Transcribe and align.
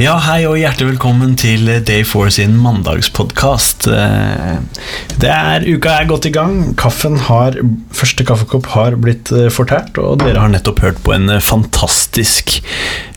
Ja, 0.00 0.14
hei 0.24 0.46
og 0.48 0.54
hjertelig 0.56 0.94
velkommen 0.94 1.34
til 1.36 1.66
Day 1.84 2.06
4 2.08 2.30
sin 2.32 2.54
mandagspodkast. 2.56 3.84
Det 3.84 5.28
er, 5.28 5.66
uka 5.68 5.92
er 5.92 6.06
godt 6.08 6.24
i 6.24 6.32
gang. 6.32 6.70
Kaffen 6.80 7.18
har, 7.26 7.58
Første 7.92 8.24
kaffekopp 8.24 8.70
har 8.72 8.96
blitt 8.96 9.28
eh, 9.36 9.50
fortært, 9.52 10.00
og 10.00 10.22
dere 10.22 10.40
har 10.40 10.48
nettopp 10.54 10.80
hørt 10.86 11.02
på 11.04 11.12
en 11.12 11.28
eh, 11.34 11.42
fantastisk 11.44 12.62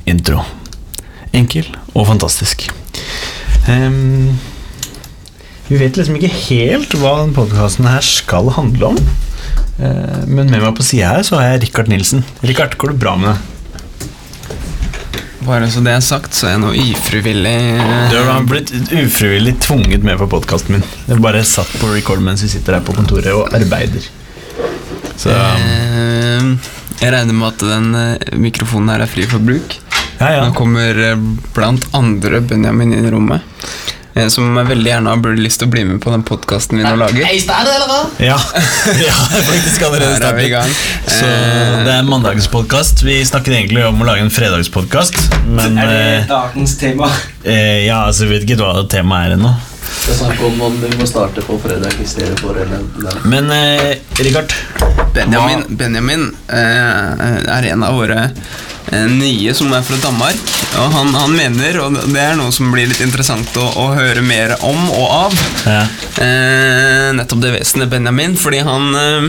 intro. 0.04 0.44
Enkel 1.32 1.72
og 1.94 2.10
fantastisk. 2.12 2.68
Um, 3.70 4.36
vi 5.70 5.80
vet 5.80 5.96
liksom 5.96 6.20
ikke 6.20 6.34
helt 6.50 7.00
hva 7.00 7.16
denne 7.22 7.38
podkasten 7.38 7.88
her 7.88 8.04
skal 8.04 8.52
handle 8.60 8.92
om. 8.92 9.02
Uh, 9.80 10.28
men 10.28 10.52
med 10.52 10.60
meg 10.60 10.76
på 10.76 10.84
sida 10.84 11.16
her 11.16 11.24
så 11.24 11.40
har 11.40 11.54
jeg 11.54 11.70
Rikard 11.70 11.96
Nilsen. 11.96 12.28
Rikard, 12.44 12.76
går 12.76 12.92
det 12.92 13.02
bra 13.08 13.16
med 13.16 13.32
deg? 13.32 13.53
Bare 15.44 15.68
så 15.72 15.82
det 15.84 15.92
er 15.92 16.04
sagt, 16.04 16.34
så 16.38 16.48
er 16.48 16.54
jeg 16.56 16.62
nå 16.64 16.70
ufrivillig 16.94 17.56
Du 18.14 18.18
har 18.30 18.46
blitt 18.48 18.72
ufrivillig 18.96 19.58
tvunget 19.64 20.06
med 20.06 20.18
på 20.22 20.28
podkasten 20.32 20.78
min. 20.78 20.86
Jeg 21.10 21.20
bare 21.24 21.42
satt 21.48 21.72
på 21.82 21.90
record 21.94 22.24
mens 22.24 22.44
vi 22.46 22.52
sitter 22.54 22.78
her 22.78 22.86
på 22.86 22.96
kontoret 22.96 23.34
og 23.36 23.50
arbeider. 23.58 24.06
Så 25.20 25.34
Eh, 25.34 26.54
Jeg 27.04 27.12
regner 27.12 27.34
med 27.36 27.48
at 27.50 27.64
den 27.68 27.96
eh, 28.00 28.38
mikrofonen 28.40 28.90
her 28.94 29.04
er 29.04 29.10
fri 29.12 29.26
for 29.28 29.40
bruk. 29.44 29.76
ja, 30.22 30.30
ja. 30.38 30.44
Nå 30.48 30.54
kommer 30.56 31.00
eh, 31.10 31.18
blant 31.56 31.84
andre 31.98 32.40
Benjamin 32.42 32.94
inn 32.96 33.06
i 33.10 33.12
rommet. 33.12 33.42
Eh, 34.16 34.30
jeg 34.62 34.70
veldig 34.70 34.90
gjerne 34.92 35.14
har 35.14 35.22
burde 35.24 35.44
lyst 35.44 35.62
til 35.62 35.70
å 35.70 35.74
bli 35.74 35.84
med 35.90 36.00
på 36.04 36.14
den 36.14 36.24
podkasten 36.28 36.80
vi 36.80 36.86
nå 36.86 36.94
lager. 37.00 37.26
Er 37.26 37.36
i 37.36 37.42
stedet, 37.42 37.74
eller 37.74 37.90
hva? 37.90 38.02
Ja, 38.22 38.38
ja 39.08 39.16
faktisk 39.50 39.88
allerede 39.90 40.14
er 40.14 40.22
startet. 40.22 40.88
Så 41.10 41.26
Eh, 41.34 41.84
det 41.84 41.92
er 41.92 42.00
en 42.04 42.10
mandagspodkast. 42.12 43.04
Vi 43.06 43.20
snakket 43.26 43.58
egentlig 43.58 43.84
om 43.88 44.02
å 44.04 44.08
lage 44.08 44.24
en 44.26 44.34
fredagspodkast, 44.34 45.20
men 45.50 45.78
Er 45.82 45.92
det 45.92 46.02
eh, 46.22 46.26
dagens 46.30 46.78
tema? 46.80 47.10
eh, 47.44 47.86
Ja, 47.88 48.06
altså, 48.08 48.28
vi 48.28 48.38
vet 48.38 48.48
ikke 48.48 48.62
hva 48.62 48.88
temaet 48.90 49.34
er 49.34 49.38
ennå. 49.40 49.54
Skal 50.02 50.16
snakke 50.16 50.46
om 50.46 50.62
om 50.62 50.82
vi 50.82 50.92
må 50.98 51.08
starte 51.08 51.42
på 51.46 51.58
fredag 51.64 51.96
i 52.02 52.08
stedet 52.08 52.40
for 52.42 52.58
eller. 52.60 53.20
Men 53.30 53.52
eh, 53.52 53.96
Rikard, 54.20 54.54
Benjamin, 55.14 55.64
Benjamin 55.70 56.28
eh, 56.48 57.24
er 57.58 57.70
en 57.72 57.86
av 57.86 57.96
våre 57.98 58.20
eh, 58.92 59.08
nye 59.08 59.54
som 59.56 59.74
er 59.74 59.86
fra 59.86 60.00
Danmark. 60.04 60.54
Og 60.82 60.94
han, 60.98 61.14
han 61.16 61.36
mener, 61.38 61.80
og 61.86 61.98
det 62.10 62.22
er 62.22 62.38
noe 62.40 62.54
som 62.56 62.72
blir 62.74 62.90
litt 62.90 63.04
interessant 63.06 63.58
å, 63.62 63.68
å 63.80 63.90
høre 63.94 64.24
mer 64.26 64.56
om 64.66 64.88
og 64.90 65.08
av, 65.08 65.42
ja. 65.70 65.84
eh, 66.26 67.10
nettopp 67.18 67.44
det 67.44 67.54
vesenet 67.60 67.94
Benjamin, 67.94 68.38
fordi 68.40 68.64
han 68.66 68.90
eh, 68.98 69.28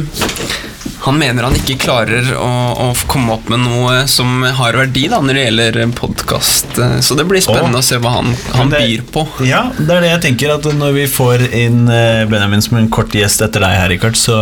han 1.04 1.18
mener 1.20 1.44
han 1.44 1.56
ikke 1.58 1.74
klarer 1.82 2.30
å, 2.40 2.48
å 2.80 2.86
komme 3.10 3.34
opp 3.36 3.50
med 3.52 3.60
noe 3.60 4.04
som 4.08 4.40
har 4.56 4.76
verdi 4.78 5.02
da, 5.12 5.18
når 5.20 5.36
det 5.36 5.42
gjelder 5.44 5.78
podkast. 5.98 6.78
Så 7.04 7.16
det 7.18 7.26
blir 7.28 7.42
spennende 7.44 7.76
Åh. 7.76 7.82
å 7.82 7.84
se 7.84 7.98
hva 8.00 8.14
han, 8.16 8.30
han 8.56 8.72
det- 8.72 8.80
byr 8.86 9.02
på. 9.12 9.26
Ja, 9.44 9.66
det 9.76 9.90
er 9.98 10.00
det 10.06 10.12
jeg 10.14 10.22
tenker 10.28 10.54
at 10.54 10.68
når 10.78 10.94
vi 10.96 11.04
får 11.12 11.44
inn 11.52 11.82
eh, 11.92 12.24
Benjamin 12.30 12.64
som 12.64 12.78
en 12.80 12.88
kort 12.88 13.12
gjest 13.12 13.44
etter 13.44 13.60
deg 13.66 13.76
her, 13.82 13.92
Richard, 13.92 14.16
så, 14.16 14.38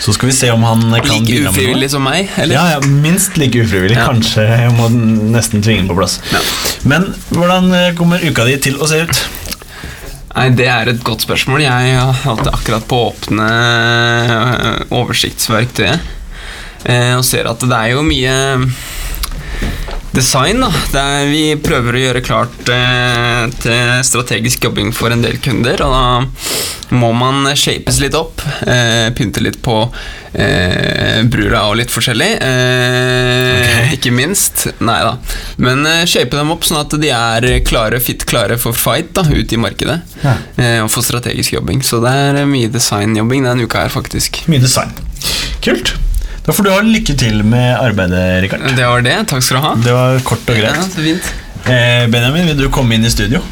så 0.00 0.14
skal 0.14 0.30
vi 0.30 0.36
se 0.38 0.52
om 0.54 0.62
han 0.68 0.86
kan 1.00 1.10
Like 1.10 1.26
bidra 1.26 1.26
med 1.26 1.26
noe. 1.26 1.40
Like 1.42 1.50
ufrivillig 1.58 1.90
som 1.96 2.06
meg, 2.06 2.30
eller? 2.36 2.54
Ja, 2.54 2.64
ja, 2.76 2.80
minst 3.02 3.36
like 3.40 3.58
ufrivillig. 3.64 3.98
Ja. 3.98 4.06
Kanskje 4.12 4.46
jeg 4.46 4.70
må 4.78 4.86
nesten 5.34 5.64
tvinge 5.66 5.82
den 5.84 5.90
på 5.90 5.98
plass. 5.98 6.20
Ja. 6.30 6.40
Men 6.94 7.10
hvordan 7.34 7.70
eh, 7.74 7.90
kommer 7.98 8.22
uka 8.22 8.46
di 8.48 8.56
til 8.70 8.78
å 8.78 8.86
se 8.90 9.02
ut? 9.08 9.24
Nei, 10.30 10.50
Det 10.54 10.68
er 10.70 10.92
et 10.92 11.02
godt 11.02 11.24
spørsmål. 11.26 11.64
Jeg 11.64 11.98
holdt 12.22 12.50
akkurat 12.52 12.86
på 12.86 13.00
åpne 13.10 13.48
øh, 13.50 14.80
oversiktsverktøyet 15.00 15.98
eh, 16.86 17.14
og 17.16 17.24
ser 17.26 17.50
at 17.50 17.60
det 17.66 17.76
er 17.76 17.96
jo 17.96 18.04
mye 18.06 18.34
design. 20.16 20.64
da 20.92 21.04
Vi 21.28 21.54
prøver 21.62 21.96
å 21.96 22.02
gjøre 22.06 22.22
klart 22.26 22.68
eh, 22.72 23.44
til 23.62 24.04
strategisk 24.06 24.64
jobbing 24.66 24.92
for 24.96 25.12
en 25.14 25.22
del 25.24 25.38
kunder. 25.42 25.80
Og 25.86 25.92
da 25.94 26.96
må 26.98 27.12
man 27.14 27.46
shapes 27.54 28.00
litt 28.02 28.16
opp, 28.18 28.42
eh, 28.66 29.10
pynte 29.14 29.42
litt 29.44 29.60
på 29.62 29.76
eh, 30.34 31.20
brura 31.30 31.64
og 31.70 31.78
litt 31.80 31.92
forskjellig. 31.94 32.30
Eh, 32.42 33.58
Ok. 33.60 33.94
Ikke 33.96 34.10
minst. 34.14 34.66
Nei 34.84 34.98
da. 35.04 35.14
Men 35.62 35.84
eh, 35.88 36.04
shape 36.08 36.36
dem 36.36 36.50
opp 36.54 36.64
sånn 36.66 36.80
at 36.82 36.94
de 37.02 37.10
er 37.14 37.46
klare, 37.66 37.98
fit 38.02 38.22
klare 38.28 38.56
for 38.60 38.76
fight 38.76 39.12
da, 39.16 39.24
ute 39.30 39.56
i 39.56 39.60
markedet. 39.60 39.98
Ja. 40.24 40.34
Eh, 40.56 40.78
og 40.84 40.90
for 40.92 41.06
strategisk 41.06 41.54
jobbing. 41.56 41.82
Så 41.86 42.00
det 42.04 42.12
er 42.12 42.44
mye 42.50 42.70
designjobbing 42.72 43.46
denne 43.48 43.66
uka 43.66 43.84
her, 43.86 43.92
faktisk. 43.94 44.42
Mye 44.50 44.62
design. 44.62 44.94
Kult. 45.64 45.94
Da 46.46 46.52
får 46.56 46.64
du 46.66 46.70
ha 46.72 46.80
lykke 46.84 47.14
til 47.20 47.42
med 47.46 47.74
arbeidet, 47.76 48.20
Rikard. 48.44 48.64
Det 48.76 48.86
var 48.88 49.02
det. 49.04 49.16
Takk 49.30 49.42
skal 49.44 49.58
du 49.60 49.64
ha. 49.66 49.72
Det 49.84 49.92
var 49.94 50.20
kort 50.26 50.48
og 50.50 50.56
Ja, 50.56 50.70
greit. 50.72 50.94
så 50.94 51.04
fint. 51.04 51.32
Eh, 51.68 52.06
Benjamin, 52.10 52.46
vil 52.48 52.56
du 52.64 52.68
komme 52.72 52.96
inn 52.96 53.04
i 53.04 53.10
studio? 53.12 53.42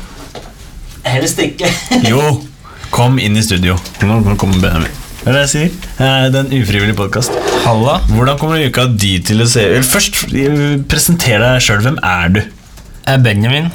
Helst 1.04 1.38
ikke. 1.44 1.68
Jo, 2.10 2.22
kom 2.94 3.18
inn 3.22 3.36
i 3.36 3.42
studio. 3.44 3.76
Nå 4.02 4.22
kommer 4.40 4.58
Benjamin. 4.64 4.94
Hva 5.22 5.32
er 5.32 5.36
det 5.36 5.42
jeg 5.44 5.52
sier? 5.52 5.76
Eh, 6.00 6.28
Det 6.32 6.40
er 6.40 6.46
en 6.46 6.54
ufrivillig 6.62 6.96
podkast. 6.96 7.36
Halla. 7.66 7.98
Hvordan 8.08 8.38
kommer 8.40 8.64
uka 8.64 8.86
di 8.96 9.18
til 9.20 9.44
å 9.44 9.48
se 9.50 9.66
ut? 9.76 9.84
Først, 9.84 10.22
eh, 10.32 10.78
presenter 10.88 11.38
deg 11.44 11.60
sjøl. 11.64 11.84
Hvem 11.84 12.00
er 12.02 12.28
du? 12.38 12.40
Jeg 12.40 13.14
er 13.18 13.22
Benjamin. 13.24 13.70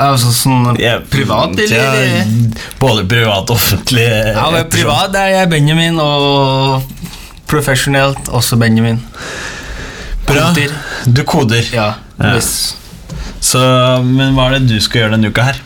Altså 0.00 0.30
sånn 0.32 0.70
privat, 1.12 1.58
eller? 1.60 2.04
Ja, 2.08 2.24
både 2.80 3.04
privat 3.08 3.50
og 3.50 3.58
offentlig. 3.58 4.06
Ja, 4.32 4.46
men 4.54 4.70
privat 4.72 5.16
er 5.20 5.34
jeg 5.34 5.50
Benjamin, 5.52 5.98
og 6.00 6.86
profesjonelt 7.50 8.30
også 8.32 8.56
Benjamin. 8.56 9.02
Bra. 10.26 10.48
Koder. 10.48 10.72
Du 11.04 11.24
koder. 11.28 11.68
Ja, 11.74 11.90
Ja. 12.22 12.38
Så, 13.42 13.58
men 14.06 14.36
hva 14.36 14.46
er 14.46 14.60
det 14.60 14.68
du 14.70 14.78
skal 14.80 15.02
gjøre 15.02 15.16
denne 15.16 15.28
uka 15.32 15.42
her? 15.48 15.56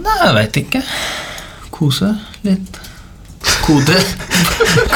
Nei, 0.00 0.14
jeg 0.22 0.34
veit 0.38 0.56
ikke. 0.62 0.80
Kose 1.70 2.08
litt. 2.46 2.78
Kode. 3.62 3.98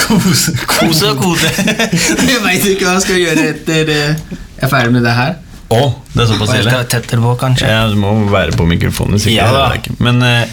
Kose, 0.01 0.55
Kose 0.73 1.13
kode. 1.21 1.51
jeg 2.33 2.41
veit 2.43 2.65
ikke 2.73 2.87
hva 2.89 2.97
jeg 2.97 3.05
skal 3.05 3.21
gjøre 3.21 3.45
etter 3.53 3.93
eh, 3.93 4.23
jeg 4.57 4.65
er 4.65 4.73
ferdig 4.73 4.97
med 4.97 5.05
det 5.05 5.13
her. 5.19 5.37
Å, 5.67 5.79
det 6.13 6.23
er 6.23 6.29
såpass 6.31 6.53
ille? 6.55 6.73
tettere 6.87 7.21
på, 7.25 7.33
kanskje. 7.41 7.67
Ja, 7.71 7.87
du 7.91 7.97
må 7.99 8.13
være 8.31 8.55
på 8.55 8.67
mikrofonen. 8.71 9.17
hvis 9.19 9.27
Ja. 9.35 9.73
Men 9.99 10.23
eh, 10.23 10.45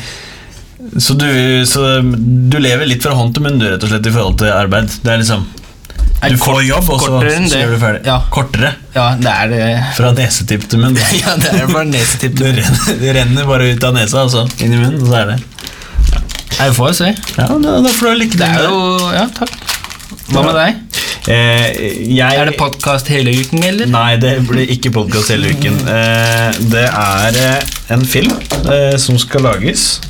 så 0.97 1.13
du, 1.17 1.27
så 1.69 2.01
du 2.03 2.57
lever 2.59 2.85
litt 2.89 3.03
fra 3.05 3.13
hånd 3.15 3.35
til 3.35 3.45
munn, 3.45 3.61
rett 3.61 3.83
og 3.85 3.91
slett, 3.91 4.07
i 4.09 4.13
forhold 4.13 4.39
til 4.41 4.49
arbeid? 4.51 4.89
Det 5.03 5.13
er 5.13 5.21
liksom 5.21 5.45
Du 6.23 6.37
får 6.39 6.63
jobb, 6.65 6.89
og 6.95 7.01
så, 7.03 7.21
så 7.51 7.61
gjør 7.61 7.71
du 7.75 7.79
ferdig. 7.81 8.01
Ja. 8.09 8.17
Kortere. 8.33 8.73
Ja, 8.95 9.05
det 9.19 9.31
er 9.31 9.51
det. 9.53 9.63
Fra 9.99 10.11
nesetipp 10.17 10.65
til 10.71 10.81
munn. 10.83 10.97
Ja, 11.21 11.35
det 11.39 11.53
er 11.61 11.69
bare 11.71 11.85
nesetipp. 11.91 12.37
til 12.39 12.49
munn. 12.57 12.99
det 13.03 13.15
renner 13.19 13.47
bare 13.49 13.69
ut 13.73 13.87
av 13.89 13.95
nesa, 13.99 14.25
altså. 14.25 14.47
Inn 14.65 14.73
i 14.73 14.81
munnen, 14.81 15.01
og 15.03 15.11
så 15.13 15.21
er 15.21 15.33
det 15.33 15.39
Jeg 16.57 16.75
får 16.79 16.97
se. 16.99 17.13
Ja, 17.37 17.47
da, 17.53 17.77
da 17.85 17.93
får 17.99 18.09
du 18.13 18.23
lykke 18.25 18.39
til. 18.39 18.43
Det 18.43 18.49
er 18.49 18.67
jo 18.71 19.13
Ja, 19.13 19.27
takk. 19.39 19.55
Hva 20.33 20.43
med 20.49 20.55
deg? 20.57 20.82
Eh, 21.23 21.69
jeg, 22.11 22.35
Er 22.35 22.49
det 22.49 22.57
podkast 22.59 23.07
hele 23.07 23.31
uken, 23.31 23.61
eller? 23.63 23.87
Nei, 23.87 24.15
det 24.19 24.33
blir 24.47 24.67
ikke 24.73 24.91
podkast 24.91 25.31
hele 25.31 25.53
uken. 25.55 25.77
Eh, 25.87 26.57
det 26.73 26.83
er 26.89 27.37
eh, 27.39 27.69
en 27.95 28.03
film 28.03 28.33
som 28.99 29.15
skal 29.21 29.45
lages, 29.47 30.01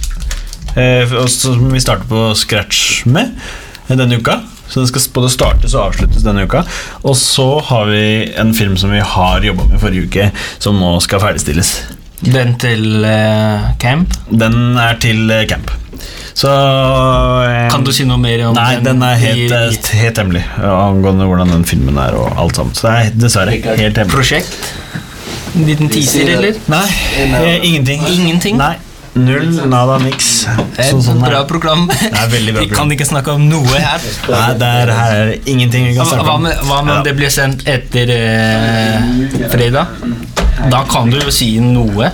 eh, 0.80 1.14
som 1.30 1.68
vi 1.70 1.84
starter 1.84 2.10
på 2.10 2.32
scratch 2.38 3.04
med 3.06 3.36
denne 3.92 4.18
uka. 4.18 4.40
Så 4.66 4.80
den 4.80 4.90
skal 4.90 5.06
både 5.14 5.30
startes 5.30 5.76
og 5.78 5.92
avsluttes 5.92 6.26
denne 6.26 6.48
uka. 6.48 6.64
Og 7.06 7.14
så 7.20 7.48
har 7.68 7.86
vi 7.92 8.04
en 8.42 8.56
film 8.58 8.74
som 8.80 8.96
vi 8.96 9.04
har 9.06 9.46
jobba 9.46 9.68
med 9.70 9.84
forrige 9.84 10.10
uke, 10.10 10.32
som 10.64 10.82
nå 10.82 10.96
skal 11.04 11.22
ferdigstilles. 11.22 11.76
Den 12.24 12.56
til 12.58 13.06
camp? 13.84 14.18
Den 14.32 14.80
er 14.82 14.98
til 15.04 15.30
camp. 15.52 15.70
Så 16.34 16.50
eh, 16.50 17.68
Kan 17.70 17.84
du 17.86 17.92
si 17.94 18.06
noe 18.10 18.18
mer 18.18 18.42
om 18.50 18.56
Nei, 18.58 18.78
den 18.84 19.04
er 19.06 19.20
helt, 19.22 19.38
i- 19.38 19.54
eh, 19.54 19.76
i 19.76 20.00
helt 20.04 20.18
hemmelig 20.18 20.42
eh, 20.58 20.70
angående 20.70 21.28
hvordan 21.30 21.52
den 21.54 21.64
filmen 21.70 21.98
er. 22.02 22.16
og 22.18 22.34
alt 22.42 22.56
sammen 22.58 22.74
Så 22.78 22.88
det 22.90 22.96
er 22.96 23.20
dessverre 23.26 23.52
helt 23.60 24.00
hemmelig. 24.02 24.14
prosjekt? 24.16 24.74
En 25.54 25.68
liten 25.70 25.90
teaser, 25.94 26.32
eller? 26.34 26.58
Nei, 26.74 26.88
eh, 27.22 27.60
ingenting. 27.70 28.02
Ingenting? 28.10 28.58
Nei, 28.58 28.74
Null, 29.14 29.52
nada, 29.70 30.00
niks. 30.02 30.48
Sånn, 30.74 31.04
sånn 31.06 31.20
bra 31.22 31.44
program. 31.46 31.84
Det 32.02 32.08
er 32.18 32.32
veldig 32.32 32.54
bra 32.56 32.64
Vi 32.64 32.70
kan 32.74 32.90
ikke 32.96 33.06
snakke 33.06 33.36
om 33.38 33.44
noe 33.46 33.78
her. 33.78 34.02
Nei, 34.32 34.48
der, 34.58 34.90
er 34.90 35.28
det 35.30 35.36
ingenting 35.54 35.86
vi 35.86 35.94
kan 35.94 36.08
snakke 36.10 36.24
snakke 36.24 36.32
hva 36.32 36.34
om. 36.40 36.48
med, 36.48 36.64
hva 36.66 36.80
med 36.88 36.96
om 36.98 37.04
det 37.06 37.14
blir 37.20 37.30
sendt 37.30 37.62
etter 37.70 38.10
eh, 38.10 39.46
fredag? 39.54 39.94
Da 40.74 40.82
kan 40.90 41.14
du 41.14 41.20
jo 41.22 41.30
si 41.30 41.52
noe. 41.62 42.10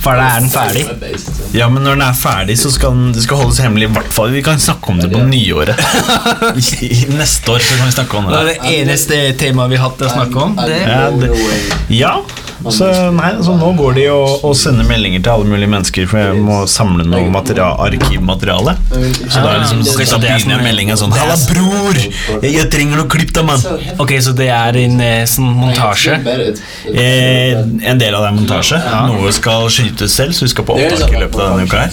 For 0.00 0.16
da 0.16 0.26
er 0.36 0.40
den 0.40 0.50
ferdig. 0.52 0.84
Ja, 1.56 1.66
men 1.68 1.82
når 1.84 1.98
den 1.98 2.04
er 2.06 2.16
ferdig, 2.16 2.56
så 2.60 2.70
skal 2.72 2.94
den, 2.96 3.12
det 3.16 3.22
skal 3.26 3.36
holdes 3.42 3.58
hemmelig. 3.60 3.90
i 3.90 3.92
hvert 3.98 4.12
fall. 4.16 4.30
Vi 4.32 4.42
kan 4.46 4.58
snakke 4.62 4.92
om 4.94 5.00
det 5.02 5.10
på 5.12 5.20
nyåret. 5.28 5.76
I- 6.86 7.06
Neste 7.10 7.52
år 7.52 7.58
så 7.64 7.76
kan 7.76 7.86
vi 7.90 7.92
snakke 7.92 8.16
om 8.20 8.28
Det 8.30 8.32
Det 8.32 8.40
er 8.40 8.46
det. 8.46 8.58
det 8.62 8.76
eneste 8.80 9.16
temaet 9.40 9.70
vi 9.74 9.76
har 9.80 9.90
hatt 9.90 10.04
å 10.06 10.12
snakke 10.14 10.46
om. 10.46 10.54
Ja, 10.60 11.10
det, 11.10 11.30
ja 11.92 12.14
Så, 12.60 12.86
nei, 13.16 13.30
så 13.40 13.54
nå 13.56 13.70
går 13.78 13.94
de 13.96 14.02
og, 14.12 14.42
og 14.44 14.52
sender 14.56 14.84
meldinger 14.84 15.22
til 15.24 15.32
alle 15.32 15.46
mulige 15.48 15.70
mennesker, 15.72 16.04
for 16.10 16.20
jeg 16.20 16.42
må 16.44 16.58
samle 16.68 17.06
noe 17.08 17.30
material, 17.32 17.78
arkivmateriale. 17.86 18.74
Så 18.90 19.40
da, 19.40 19.54
er 19.54 19.62
liksom, 19.62 19.80
ok, 19.80 20.02
så 20.04 20.10
så 20.10 20.18
det 20.20 20.28
er 20.28 20.34
begynner 20.36 20.58
jeg 20.58 20.66
meldinga 20.66 20.96
sånn 21.00 21.14
Halla, 21.16 21.38
bror! 21.48 21.96
Jeg, 22.44 22.52
jeg 22.58 22.68
trenger 22.74 23.00
noe 23.00 23.08
klipp 23.16 23.32
da, 23.36 23.46
mann! 23.48 23.64
Ok, 24.04 24.12
så 24.20 24.34
det 24.36 24.50
er 24.52 24.76
en 24.82 25.00
eh, 25.06 25.22
sånn 25.32 25.48
montasje. 25.56 26.18
Eh, 26.92 27.56
en 27.88 27.98
del 28.02 28.14
av 28.18 28.26
det 28.26 28.28
er 28.28 28.36
montasje. 28.42 28.82
Noe 29.08 29.32
skal 29.36 29.68
skytes 29.72 29.88
selv, 30.10 30.32
så 30.32 30.44
vi 30.44 30.48
skal 30.48 30.64
på 30.64 30.72
opptak 30.78 31.12
i 31.12 31.20
løpet 31.24 31.40
av 31.40 31.58
denne 31.58 31.66
uka 31.68 31.76
her. 31.78 31.90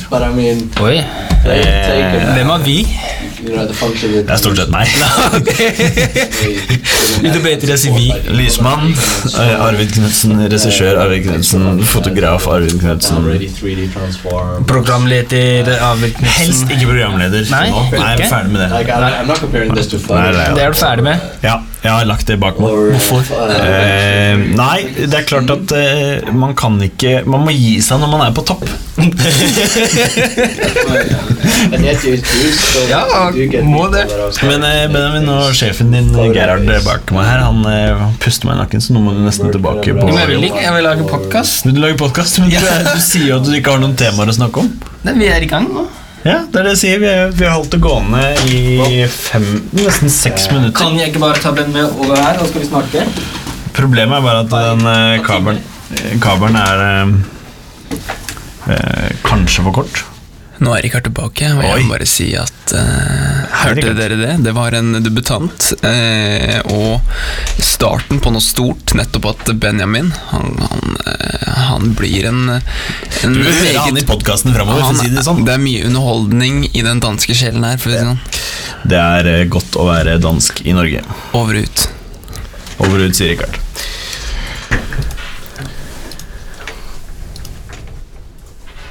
Oi. 0.81 0.97
it, 0.97 2.27
Hvem 2.37 2.49
er 2.49 2.65
vi? 2.65 2.77
Det 3.47 4.29
er 4.29 4.37
stort 4.41 4.57
sett 4.57 4.71
meg. 4.73 4.87
Vil 7.21 7.33
du 7.33 7.39
bedre 7.41 7.77
si 7.79 7.91
vi? 7.93 8.07
Lysmann, 8.37 8.91
eh, 9.39 9.53
Arvid 9.65 9.93
Knutsen, 9.95 10.35
regissør 10.51 10.99
Arvid 11.01 11.23
Knutsen, 11.27 11.83
fotograf 11.85 12.47
Arvid 12.47 12.79
Knutsen. 12.79 13.17
already 13.17 13.49
3D 13.49 13.87
transform. 13.93 14.65
Programleder 14.69 15.71
Arvid 15.81 16.19
Helst 16.37 16.69
ikke 16.69 16.85
programleder 16.91 17.47
Nei. 17.51 17.69
Nei, 17.69 18.11
jeg 18.17 18.27
er 18.27 18.29
ferdig 18.29 18.51
med 18.51 18.61
det. 18.61 18.69
Nei, 18.69 18.81
Det 20.55 20.63
er 20.63 20.69
du 20.71 20.79
ferdig 20.81 21.03
med. 21.03 21.27
Ja, 21.43 21.57
jeg 21.87 21.95
har 21.95 22.07
lagt 22.09 22.27
det 22.27 22.35
bak 22.41 22.57
meg. 22.59 22.73
Hvorfor? 22.93 23.23
Eh, 23.57 24.35
nei, 24.57 24.79
det 24.99 25.15
er 25.21 25.25
klart 25.27 25.51
at 25.53 25.71
eh, 25.77 26.27
man 26.35 26.55
kan 26.57 26.75
ikke 26.83 27.21
Man 27.29 27.45
må 27.47 27.53
gi 27.55 27.77
seg 27.83 28.01
når 28.01 28.11
man 28.11 28.25
er 28.27 28.33
på 28.35 28.43
topp. 28.47 28.65
Ja, 32.87 33.01
må 33.65 33.87
det. 33.93 34.03
Men 34.47 34.63
eh, 34.65 34.85
Benjamin 34.91 35.29
og 35.31 35.53
sjefen 35.57 35.91
din, 35.93 36.09
Gerhard, 36.33 36.67
bak 36.85 37.11
meg 37.15 37.27
her, 37.27 37.43
han 37.45 37.61
eh, 37.69 38.03
puster 38.23 38.49
meg 38.49 38.57
i 38.57 38.61
nakken, 38.63 38.83
så 38.83 38.95
nå 38.95 39.03
må 39.03 39.15
du 39.15 39.21
nesten 39.25 39.51
tilbake 39.53 39.95
på 39.97 40.07
Men 40.09 40.19
jeg 40.21 40.31
vil 40.33 40.49
ikke, 40.49 40.63
jeg 40.65 40.75
vil 40.77 40.87
lage 40.87 41.07
podkast. 41.09 41.67
Vil 41.67 41.77
du 41.77 41.83
lage 41.83 41.99
podkast? 41.99 42.41
Men 42.43 42.51
du, 42.53 42.59
du 42.97 42.99
sier 43.03 43.31
jo 43.31 43.39
at 43.41 43.47
du 43.47 43.53
ikke 43.57 43.75
har 43.75 43.83
noen 43.83 43.95
temaer 43.99 44.33
å 44.33 44.37
snakke 44.37 44.65
om. 44.65 44.73
Nei, 45.07 45.17
Vi 45.21 45.31
er 45.31 45.45
i 45.45 45.49
gang 45.51 45.69
nå. 45.71 45.87
Ja, 46.25 46.41
det 46.49 46.59
er 46.59 46.65
det 46.65 46.73
jeg 46.75 46.79
sier. 46.81 46.99
Vi, 47.03 47.11
vi 47.39 47.45
har 47.45 47.53
holdt 47.55 47.71
det 47.75 47.79
gående 47.83 48.21
i 48.51 49.05
fem, 49.11 49.45
nesten 49.77 50.11
seks 50.11 50.49
minutter. 50.51 50.77
Kan 50.81 50.97
jeg 50.99 51.11
ikke 51.13 51.21
bare 51.23 51.39
ta 51.43 51.53
den 51.55 51.71
med 51.75 51.85
over 51.93 52.17
her, 52.19 52.41
og 52.41 52.49
skal 52.49 52.63
vi 52.63 52.69
snakke? 52.71 53.05
Problemet 53.77 54.17
er 54.17 54.25
bare 54.25 54.43
at 54.43 54.51
den 54.51 54.87
eh, 54.91 55.23
kabelen, 55.25 55.61
eh, 55.93 56.13
kabelen 56.23 56.57
er 56.59 56.83
eh, 56.87 57.97
eh, 58.73 59.09
kanskje 59.27 59.67
for 59.67 59.77
kort. 59.83 60.01
Nå 60.63 60.73
er 60.73 60.81
Rikard 60.85 61.05
tilbake, 61.05 61.49
og 61.53 61.61
jeg 61.61 61.73
Oi. 61.75 61.83
må 61.85 61.93
bare 61.93 62.07
si 62.09 62.27
at 62.37 62.73
uh, 62.73 63.43
Hørte 63.61 63.93
dere 63.97 64.17
det? 64.17 64.31
Det 64.45 64.53
var 64.57 64.73
en 64.77 64.97
debutant. 65.05 65.67
Uh, 65.83 66.57
og 66.73 67.61
starten 67.61 68.21
på 68.23 68.33
noe 68.33 68.43
stort. 68.43 68.95
Nettopp 68.97 69.29
at 69.33 69.51
Benjamin 69.61 70.09
Han, 70.31 70.55
han, 70.63 70.97
uh, 71.05 71.51
han 71.67 71.93
blir 71.97 72.29
en, 72.31 72.41
en 72.57 73.37
Du 73.37 73.43
vil 73.43 73.53
høre 73.53 73.85
han 73.85 74.01
i 74.01 74.05
podkasten 74.07 74.55
framover, 74.55 74.87
for 74.87 74.97
å 74.97 75.03
si 75.03 75.13
det 75.13 75.25
sånn. 75.27 75.43
Det 75.47 75.57
er 75.57 75.61
mye 75.61 75.85
underholdning 75.91 76.65
i 76.71 76.85
den 76.85 77.03
danske 77.03 77.37
sjelen 77.37 77.67
her. 77.67 77.77
For 77.81 77.93
å 77.93 77.93
si 77.93 78.01
det 78.01 78.09
sånn. 78.09 78.87
Det 78.87 79.03
er 79.03 79.45
godt 79.51 79.77
å 79.77 79.87
være 79.91 80.17
dansk 80.23 80.65
i 80.65 80.73
Norge. 80.77 81.05
Over 81.37 81.61
og 81.61 81.69
ut. 81.69 81.87
Over 82.87 83.07
ut, 83.07 83.17
sier 83.17 83.35
Rikard. 83.35 83.66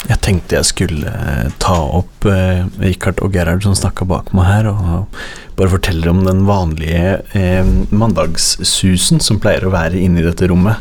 Jeg 0.07 0.23
tenkte 0.23 0.59
jeg 0.59 0.69
skulle 0.69 1.11
eh, 1.11 1.49
ta 1.63 1.77
opp 1.99 2.27
eh, 2.31 2.63
Richard 2.83 3.19
og 3.25 3.35
Gerhard 3.35 3.65
som 3.67 3.75
snakka 3.75 4.07
bak 4.07 4.31
meg 4.37 4.47
her, 4.47 4.69
og 4.71 5.19
bare 5.59 5.73
fortelle 5.73 6.11
om 6.13 6.23
den 6.27 6.45
vanlige 6.47 7.21
eh, 7.35 7.67
mandagssusen 7.91 9.23
som 9.25 9.41
pleier 9.43 9.67
å 9.67 9.75
være 9.75 9.99
inni 9.99 10.23
dette 10.23 10.47
rommet. 10.53 10.79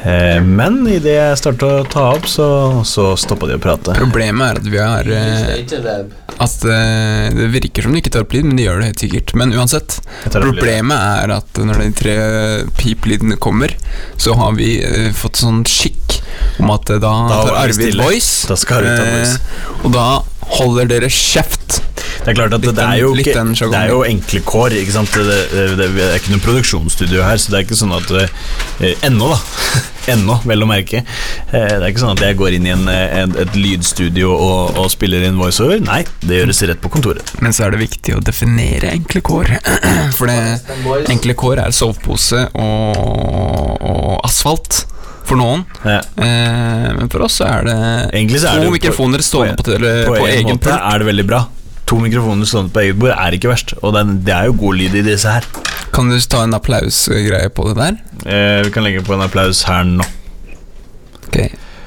Eh, 0.00 0.40
men 0.40 0.80
idet 0.88 1.12
jeg 1.12 1.38
startet 1.40 1.66
å 1.68 1.84
ta 1.92 2.06
opp, 2.14 2.24
så, 2.30 2.46
så 2.88 3.10
stoppa 3.20 3.48
de 3.50 3.58
å 3.58 3.62
prate. 3.62 3.92
Problemet 3.98 4.46
er 4.46 4.60
at 4.62 4.68
vi 4.72 4.80
har 4.80 5.10
eh, 5.12 5.98
At 6.40 6.64
eh, 6.64 7.26
det 7.36 7.48
virker 7.52 7.84
som 7.84 7.92
de 7.92 8.00
ikke 8.00 8.12
tar 8.14 8.24
opp 8.24 8.32
lyd, 8.32 8.48
men 8.48 8.56
de 8.56 8.64
gjør 8.64 8.80
det 8.80 8.90
helt 8.92 9.04
sikkert. 9.04 9.34
Men 9.36 9.52
uansett, 9.56 9.98
problemet 10.32 10.96
er 10.96 11.34
at 11.36 11.60
når 11.68 11.82
de 11.84 11.90
tre 12.00 12.16
pip-lydene 12.80 13.36
kommer, 13.42 13.76
så 14.16 14.36
har 14.40 14.56
vi 14.56 14.78
eh, 14.80 15.10
fått 15.16 15.42
sånn 15.42 15.62
skikk 15.68 16.20
om 16.62 16.72
at 16.72 16.90
eh, 16.94 17.00
da, 17.02 17.12
Da 17.28 17.42
tar 17.50 17.60
Arvid 17.66 18.00
voice, 18.00 18.48
Da 18.48 18.56
skal 18.60 18.80
Arvid 18.80 18.96
ta 18.96 19.04
eh, 19.04 19.16
voice. 19.18 19.78
og 19.84 19.94
da 19.96 20.08
holder 20.56 20.88
dere 20.90 21.12
kjeft. 21.12 21.82
Det 22.20 22.32
er 22.32 22.36
klart 22.36 22.52
at 22.52 22.60
det, 22.60 22.68
Litt 22.68 22.76
det, 22.76 22.84
er 22.84 22.98
jo 23.00 23.12
ikke, 23.16 23.44
det 23.72 23.78
er 23.78 23.92
jo 23.94 24.00
enkle 24.04 24.40
kår. 24.44 24.74
Ikke 24.76 24.92
sant? 24.92 25.14
Det, 25.14 25.38
det, 25.52 25.62
det, 25.78 25.86
det 25.96 26.08
er 26.10 26.18
ikke 26.18 26.34
noe 26.34 26.44
produksjonsstudio 26.44 27.22
her, 27.24 27.40
så 27.40 27.52
det 27.52 27.60
er 27.60 27.64
ikke 27.64 27.78
sånn 27.80 27.94
at 27.96 28.12
eh, 28.20 29.06
Ennå, 29.08 29.30
da. 29.32 29.38
Ennå, 30.14 30.36
vel 30.44 30.66
å 30.66 30.68
merke. 30.68 31.00
Eh, 31.00 31.54
det 31.54 31.78
er 31.78 31.88
ikke 31.88 32.02
sånn 32.02 32.12
at 32.18 32.24
jeg 32.26 32.36
går 32.40 32.58
inn 32.58 32.68
i 32.68 32.74
en, 32.74 32.84
eh, 32.92 33.16
en, 33.22 33.32
et 33.40 33.56
lydstudio 33.56 34.34
og, 34.34 34.76
og 34.82 34.90
spiller 34.92 35.24
inn 35.28 35.40
voiceover. 35.40 35.80
Nei, 35.86 36.02
det 36.20 36.42
gjøres 36.42 36.62
rett 36.72 36.82
på 36.84 36.92
kontoret. 36.92 37.32
Men 37.40 37.56
så 37.56 37.66
er 37.66 37.76
det 37.76 37.82
viktig 37.86 38.18
å 38.18 38.22
definere 38.24 38.92
enkle 38.92 39.24
kår. 39.24 39.54
For 40.18 40.28
det, 40.28 40.38
enkle 41.12 41.36
kår 41.40 41.64
er 41.64 41.76
sovepose 41.76 42.46
og, 42.52 43.04
og 43.80 44.16
asfalt 44.28 44.84
for 45.30 45.38
noen. 45.38 45.62
Ja. 45.86 46.00
Eh, 46.20 46.90
men 46.96 47.08
for 47.12 47.22
oss 47.22 47.36
så 47.38 47.46
er 47.46 47.68
det 47.68 47.74
Egentlig 48.18 48.40
så 48.42 48.50
er 48.50 48.64
to 48.64 48.66
det 48.66 48.74
mikrofoner 48.80 49.22
stående 49.22 49.62
på, 49.62 49.76
på, 49.76 49.92
På, 50.08 50.16
på, 50.16 50.26
egen 50.26 50.56
måte 50.56 50.66
pult. 50.66 50.76
er 50.80 51.02
det 51.02 51.06
veldig 51.12 51.26
bra. 51.28 51.42
To 51.90 51.98
mikrofoner 51.98 52.46
stående 52.46 52.70
på 52.70 52.84
eget 52.84 52.98
bord 53.02 53.16
er 53.16 53.34
ikke 53.34 53.50
verst, 53.50 53.72
og 53.82 53.96
det 53.96 54.04
er, 54.04 54.10
det 54.28 54.34
er 54.36 54.44
jo 54.46 54.58
god 54.60 54.76
lyd 54.78 54.92
i 55.00 55.02
disse 55.02 55.32
her. 55.34 55.46
Kan 55.90 56.06
du 56.06 56.14
ta 56.22 56.44
en 56.46 56.54
applausgreie 56.54 57.50
på 57.50 57.64
det 57.66 57.72
der? 57.80 57.96
Eh, 58.30 58.58
vi 58.62 58.70
kan 58.70 58.84
legge 58.86 59.02
på 59.02 59.16
en 59.16 59.24
applaus 59.24 59.64
her 59.66 59.82
nå. 59.88 60.04
Ok, 61.24 61.38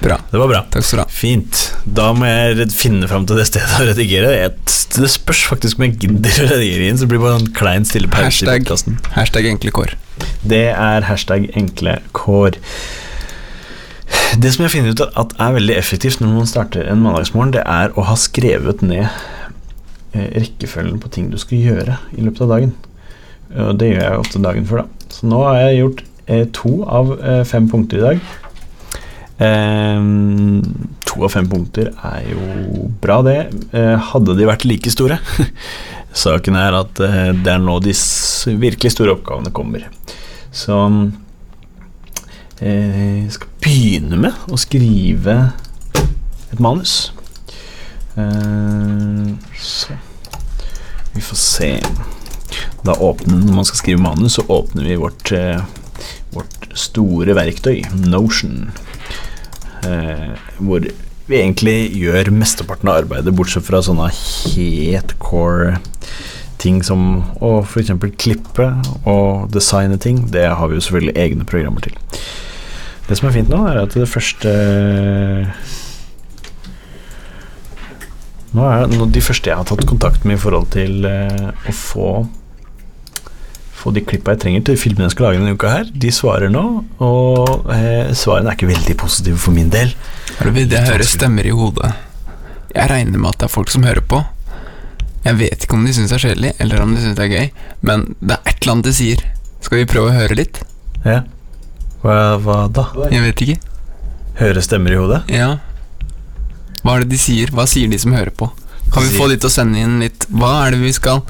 bra. 0.02 0.18
Det 0.28 0.42
var 0.42 0.50
bra. 0.52 0.60
Takk 0.74 0.84
skal 0.84 1.00
du 1.00 1.04
ha. 1.06 1.08
Fint. 1.08 1.62
Da 1.88 2.10
må 2.18 2.28
jeg 2.28 2.68
finne 2.76 3.08
fram 3.08 3.24
til 3.30 3.40
det 3.40 3.46
stedet 3.48 3.78
å 3.80 3.88
redigere. 3.88 4.34
Jeg, 4.36 4.58
det 4.98 5.12
spørs 5.14 5.46
faktisk 5.54 5.80
om 5.80 5.86
jeg 5.88 5.96
gidder 6.02 6.42
å 6.44 6.50
redigere 6.52 6.90
inn, 6.90 7.00
så 7.00 7.08
det 7.08 7.14
blir 7.14 7.24
bare 7.24 7.40
en 7.40 7.54
klein, 7.56 7.88
stille 7.88 8.12
pause 8.12 8.44
i 8.44 8.50
Hashtag, 8.50 8.98
hashtag 9.16 9.48
enkle 9.54 9.72
kår. 9.78 9.96
Det 10.44 10.66
er 10.74 11.08
hashtag 11.08 11.48
enkle 11.56 11.96
kår. 12.12 12.60
Det 14.36 14.52
som 14.52 14.66
jeg 14.66 14.74
finner 14.76 14.92
ut 14.92 15.06
at 15.08 15.32
er 15.42 15.56
veldig 15.56 15.80
effektivt 15.80 16.20
når 16.20 16.36
man 16.42 16.52
starter 16.52 16.92
en 16.92 17.02
mandagsmorgen, 17.06 17.56
det 17.56 17.64
er 17.64 17.96
å 17.96 18.04
ha 18.10 18.18
skrevet 18.20 18.84
ned 18.84 19.08
rekkefølgen 20.14 21.00
på 21.02 21.12
ting 21.14 21.30
du 21.32 21.40
skal 21.42 21.62
gjøre 21.64 21.98
i 22.14 22.22
løpet 22.26 22.46
av 22.46 22.54
dagen. 22.56 22.74
Og 23.54 23.78
det 23.78 23.92
gjør 23.92 24.02
jeg 24.04 24.22
ofte 24.22 24.42
dagen 24.44 24.68
før, 24.70 24.84
da. 24.84 25.10
Så 25.14 25.30
nå 25.30 25.42
har 25.46 25.60
jeg 25.62 25.80
gjort 25.82 26.04
eh, 26.26 26.46
to 26.56 26.74
av 26.90 27.12
eh, 27.20 27.44
fem 27.50 27.68
punkter 27.70 28.00
i 28.00 28.06
dag. 28.08 28.24
Eh, 29.44 30.08
to 31.10 31.26
av 31.26 31.34
fem 31.34 31.50
punkter 31.50 31.92
er 31.94 32.30
jo 32.32 32.88
bra, 33.04 33.22
det. 33.26 33.40
Eh, 33.74 33.98
hadde 34.12 34.38
de 34.38 34.50
vært 34.50 34.66
like 34.70 34.94
store 34.94 35.20
Saken 36.24 36.58
er 36.60 36.76
at 36.78 37.00
eh, 37.02 37.32
det 37.34 37.56
er 37.56 37.62
nå 37.62 37.80
de 37.82 37.94
virkelig 38.62 38.94
store 38.94 39.16
oppgavene 39.16 39.54
kommer. 39.54 39.88
Så 40.54 40.78
eh, 42.62 43.24
jeg 43.24 43.34
skal 43.34 43.54
begynne 43.64 44.22
med 44.22 44.54
å 44.54 44.60
skrive 44.62 45.38
et 46.54 46.62
manus. 46.62 47.13
Eh, 48.16 49.34
så 49.60 49.94
Vi 51.14 51.22
får 51.22 51.36
se. 51.36 51.84
Da 52.82 52.94
åpner, 52.94 53.38
når 53.38 53.54
man 53.54 53.66
skal 53.66 53.78
skrive 53.78 54.02
manus, 54.02 54.34
så 54.34 54.46
åpner 54.48 54.84
vi 54.84 54.96
vårt, 54.96 55.32
eh, 55.32 55.62
vårt 56.34 56.68
store 56.74 57.34
verktøy, 57.38 57.84
Notion. 57.94 58.72
Eh, 59.84 60.34
hvor 60.58 60.86
vi 61.28 61.38
egentlig 61.38 61.94
gjør 61.96 62.32
mesteparten 62.36 62.90
av 62.90 63.04
arbeidet, 63.04 63.36
bortsett 63.36 63.64
fra 63.64 63.82
sånne 63.82 64.10
helt 64.56 65.16
core 65.20 65.78
ting 66.64 66.82
som 66.84 67.24
å 67.44 67.62
f.eks. 67.64 67.92
klippe 68.18 68.70
og 69.10 69.52
designe 69.52 70.00
ting. 70.00 70.26
Det 70.32 70.48
har 70.48 70.68
vi 70.68 70.80
jo 70.80 70.86
selvfølgelig 70.86 71.16
egne 71.20 71.48
programmer 71.48 71.84
til. 71.86 71.96
Det 73.08 73.18
som 73.20 73.28
er 73.28 73.36
fint 73.36 73.52
nå, 73.52 73.60
er 73.68 73.82
at 73.84 73.96
det 74.00 74.10
første 74.10 74.52
Nå 78.54 78.66
er 78.70 78.88
nå 78.92 79.08
De 79.14 79.22
første 79.24 79.50
jeg 79.50 79.58
har 79.58 79.66
tatt 79.68 79.86
kontakt 79.90 80.26
med 80.30 80.38
i 80.38 80.42
forhold 80.42 80.70
til 80.76 81.06
eh, 81.10 81.52
å 81.70 81.74
få 81.76 82.10
Få 83.84 83.92
de 83.92 84.04
klippa 84.08 84.36
jeg 84.36 84.44
trenger 84.46 84.62
til 84.70 84.78
filmene 84.80 85.10
jeg 85.10 85.16
skal 85.16 85.26
lage 85.28 85.42
denne 85.42 85.56
uka 85.58 85.72
her, 85.74 85.90
de 85.92 86.12
svarer 86.16 86.48
nå, 86.54 86.62
og 87.04 87.66
eh, 87.74 88.14
svarene 88.16 88.54
er 88.54 88.56
ikke 88.56 88.70
veldig 88.70 88.94
positive 89.02 89.36
for 89.44 89.52
min 89.52 89.68
del. 89.74 89.92
Jeg 90.40 90.86
hører 90.88 91.04
stemmer 91.04 91.50
i 91.50 91.52
hodet. 91.52 91.90
Jeg 92.72 92.88
regner 92.94 93.20
med 93.20 93.34
at 93.34 93.42
det 93.42 93.50
er 93.50 93.52
folk 93.52 93.74
som 93.74 93.84
hører 93.84 94.06
på. 94.08 94.22
Jeg 95.26 95.36
vet 95.42 95.66
ikke 95.68 95.76
om 95.76 95.84
de 95.84 95.98
syns 95.98 96.14
det 96.14 96.16
er 96.16 96.24
kjedelig, 96.30 96.54
eller 96.64 96.86
om 96.86 96.96
de 96.96 97.04
syns 97.04 97.20
det 97.20 97.26
er 97.28 97.34
gøy, 97.34 97.52
men 97.90 98.06
det 98.22 98.38
er 98.38 98.54
et 98.54 98.56
eller 98.62 98.78
annet 98.78 98.88
de 98.88 98.96
sier. 99.02 99.26
Skal 99.68 99.82
vi 99.82 99.90
prøve 99.92 100.14
å 100.14 100.16
høre 100.16 100.40
litt? 100.40 100.64
Ja. 101.04 101.20
Hva, 102.06 102.18
hva 102.44 102.58
da? 102.72 102.88
Jeg 103.12 103.28
vet 103.28 103.44
ikke. 103.50 103.60
Høre 104.40 104.64
stemmer 104.64 104.96
i 104.96 105.04
hodet? 105.04 105.22
Ja. 105.32 105.58
Hva 106.84 106.98
er 106.98 107.06
det 107.06 107.16
de 107.16 107.22
sier? 107.22 107.52
Hva 107.56 107.66
sier 107.70 107.92
de 107.92 108.00
som 108.00 108.16
hører 108.16 108.34
på? 108.36 108.52
Kan 108.94 109.08
vi 109.08 109.18
få 109.18 109.28
de 109.32 109.40
til 109.40 109.50
å 109.50 109.54
sende 109.54 109.80
inn 109.82 110.02
litt 110.04 110.28
Hva 110.30 110.68
er 110.68 110.76
det 110.76 110.84
vi 110.84 110.92
skal 110.94 111.24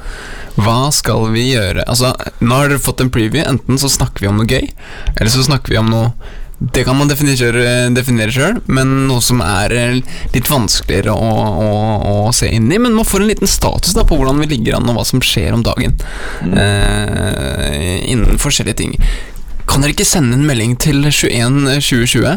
Hva 0.58 0.90
skal 0.92 1.30
vi 1.32 1.46
gjøre? 1.54 1.86
Altså, 1.88 2.12
nå 2.42 2.58
har 2.58 2.68
dere 2.68 2.82
fått 2.82 3.00
en 3.00 3.12
preview. 3.14 3.44
Enten 3.46 3.78
så 3.80 3.88
snakker 3.90 4.24
vi 4.24 4.30
om 4.30 4.40
noe 4.40 4.48
gøy, 4.50 4.68
eller 5.16 5.32
så 5.32 5.46
snakker 5.46 5.72
vi 5.74 5.80
om 5.80 5.88
noe 5.90 6.12
Det 6.74 6.84
kan 6.86 6.98
man 6.98 7.10
definere, 7.10 8.30
sjøl, 8.30 8.60
men 8.70 8.92
noe 9.08 9.22
som 9.24 9.40
er 9.44 9.74
eh, 9.74 9.96
litt 10.34 10.50
vanskeligere 10.50 11.12
å, 11.12 11.32
å, 11.64 11.70
å 12.28 12.32
se 12.36 12.48
inn 12.54 12.70
i. 12.70 12.78
Men 12.78 12.94
man 12.94 13.08
får 13.08 13.24
en 13.24 13.32
liten 13.32 13.50
status 13.50 13.96
da 13.96 14.04
på 14.06 14.16
hvordan 14.20 14.38
vi 14.44 14.52
ligger 14.54 14.78
an, 14.78 14.88
og 14.88 15.00
hva 15.00 15.06
som 15.08 15.22
skjer 15.24 15.56
om 15.56 15.64
dagen. 15.66 15.98
Eh, 16.46 17.98
innen 18.14 18.40
forskjellige 18.40 18.80
ting. 18.84 18.94
Kan 19.70 19.82
dere 19.84 19.94
ikke 19.94 20.06
sende 20.08 20.36
en 20.38 20.46
melding 20.46 20.76
til 20.80 21.00
21 21.08 21.64
2020? 21.80 22.36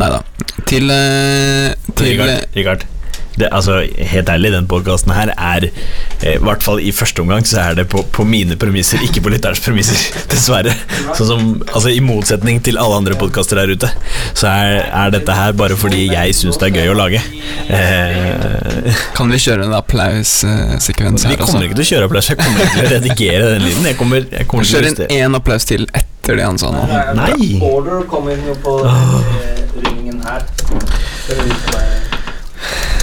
Nei 0.00 0.10
da. 0.16 0.22
Til, 0.68 0.90
eh, 0.90 1.72
til 1.96 2.08
Richard, 2.12 2.48
Richard. 2.56 2.88
Det, 3.32 3.48
altså, 3.48 3.78
helt 3.96 4.28
ærlig, 4.28 4.50
den 4.52 4.66
podkasten 4.68 5.08
her 5.16 5.30
er 5.40 5.64
eh, 5.64 6.34
I 6.34 6.40
hvert 6.44 6.60
fall 6.62 6.82
i 6.84 6.90
første 6.92 7.22
omgang 7.22 7.46
så 7.48 7.62
er 7.62 7.78
det 7.78 7.86
på, 7.88 8.02
på 8.12 8.26
mine 8.28 8.58
premisser, 8.60 9.00
ikke 9.06 9.22
på 9.24 9.32
lytterens 9.32 9.62
premisser, 9.64 9.96
dessverre. 10.32 10.74
Sånn 11.16 11.30
som, 11.30 11.46
altså 11.72 11.94
I 11.94 12.02
motsetning 12.04 12.60
til 12.66 12.76
alle 12.80 12.98
andre 13.00 13.16
podkaster 13.16 13.56
der 13.62 13.72
ute, 13.72 13.88
så 14.36 14.50
er, 14.52 14.82
er 14.90 15.14
dette 15.16 15.32
her 15.38 15.56
bare 15.56 15.78
fordi 15.80 16.10
jeg 16.12 16.36
syns 16.36 16.60
det 16.60 16.68
er 16.68 16.82
gøy 16.82 16.92
å 16.92 16.98
lage. 16.98 17.24
Eh, 17.72 18.92
Kan 19.16 19.32
vi 19.32 19.40
kjøre 19.40 19.64
en 19.70 19.76
applaussekvens 19.80 21.24
vi 21.24 21.32
her 21.32 21.40
kommer 21.40 21.64
ikke 21.70 21.80
til 21.80 21.86
å 21.88 21.90
kjøre 21.94 22.10
applaus, 22.12 22.28
jeg 22.34 22.40
kommer 22.42 22.64
ikke 22.66 22.76
til 22.76 22.84
å 22.84 22.94
redigere 22.98 23.50
den 23.54 23.64
lyden. 23.68 23.90
Jeg 23.94 24.00
kommer, 24.04 24.28
jeg 24.28 24.50
kommer 24.52 24.68
Kjør 24.74 24.84
en 24.90 24.92
justere. 24.92 25.22
én 25.24 25.40
applaus 25.40 25.68
til 25.72 25.88
etter 25.88 26.11
det 26.22 26.44
han 26.44 26.58
sa 26.58 26.70
nå. 26.70 26.82
Nei! 27.18 27.60
Order 27.66 28.04
kommer 28.10 28.38
jo 28.46 28.54
på 28.62 28.76
eh, 28.86 29.62
ringen 29.82 30.22
her. 30.22 30.44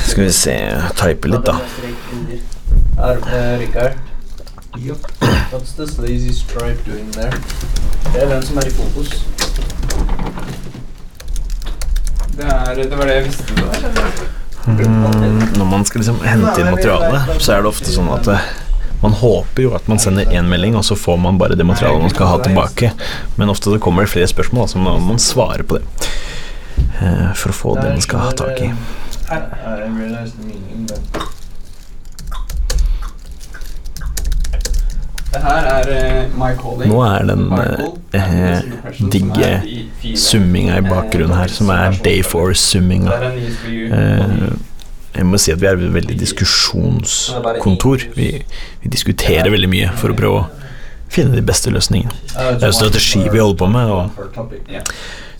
Skal 0.08 0.24
vi 0.24 0.32
se, 0.34 0.56
type 0.96 1.28
litt, 1.28 1.46
da. 1.46 1.58
Eh, 3.00 3.60
Rikard. 3.60 4.00
What's 5.52 5.74
this 5.74 5.98
lazy 5.98 6.32
stripe 6.32 6.86
doing 6.86 7.12
there? 7.12 7.34
Det 8.14 8.24
er 8.24 8.30
den 8.30 8.46
som 8.46 8.58
er 8.58 8.68
i 8.68 8.70
fokus. 8.70 9.26
Det, 12.38 12.98
var 12.98 13.06
det 13.06 13.14
jeg 13.16 13.24
visste. 13.26 13.44
Mm, 14.68 15.58
når 15.58 15.66
man 15.66 15.86
skal 15.86 16.00
liksom 16.00 16.20
hente 16.24 16.56
inn 16.62 16.72
materiale, 16.72 17.22
så 17.40 17.54
er 17.54 17.64
det 17.64 17.72
ofte 17.74 17.92
sånn 17.92 18.10
at 18.16 18.28
eh, 18.32 18.50
man 19.02 19.12
håper 19.14 19.64
jo 19.64 19.74
at 19.76 19.88
man 19.88 20.00
sender 20.00 20.26
én 20.36 20.48
melding, 20.50 20.76
og 20.76 20.86
så 20.86 20.96
får 21.00 21.18
man 21.18 21.38
bare 21.40 21.56
det 21.56 21.66
materialet 21.68 22.02
man 22.02 22.14
skal 22.14 22.28
ha 22.34 22.38
tilbake. 22.44 22.92
Men 23.38 23.50
ofte 23.50 23.72
så 23.72 23.80
kommer 23.80 24.04
det 24.06 24.12
flere 24.14 24.28
spørsmål, 24.28 24.70
så 24.70 24.78
må 24.82 24.98
man 25.00 25.20
svarer 25.20 25.64
på 25.64 25.80
det. 25.80 26.10
eh, 27.02 27.34
For 27.36 27.50
å 27.54 27.60
få 27.62 27.76
det 27.80 27.90
man 27.94 28.02
skal 28.02 28.20
ha 28.20 28.32
tak 28.32 28.62
i. 28.62 28.72
Det 35.30 35.40
her 35.44 35.68
er 35.70 35.90
eh, 35.94 36.32
My 36.34 36.56
Calling. 36.58 36.90
Nå 36.90 37.02
er 37.06 37.28
den 37.30 37.44
eh, 38.18 38.62
digge 39.14 39.52
summinga 40.18 40.80
i 40.80 40.86
bakgrunnen 40.88 41.38
her, 41.38 41.52
som 41.54 41.70
er 41.70 41.94
Day 41.94 42.20
Dayforce-summinga. 42.24 43.20
Eh, 43.70 44.50
jeg 45.16 45.26
må 45.26 45.40
si 45.42 45.52
at 45.54 45.62
vi 45.62 45.68
er 45.70 45.78
et 45.78 45.94
veldig 45.94 46.16
diskusjonskontor. 46.20 48.06
Vi, 48.16 48.28
vi 48.84 48.92
diskuterer 48.94 49.50
veldig 49.52 49.70
mye 49.72 49.90
for 49.98 50.14
å 50.14 50.18
prøve 50.18 50.44
å 50.44 50.48
finne 51.10 51.34
de 51.36 51.44
beste 51.46 51.72
løsningene. 51.74 52.14
Det 52.36 52.62
er 52.62 52.70
jo 52.70 52.76
strategi 52.78 53.24
vi 53.26 53.42
holder 53.42 53.58
på 53.60 53.70
med, 53.74 53.90
og 53.90 54.04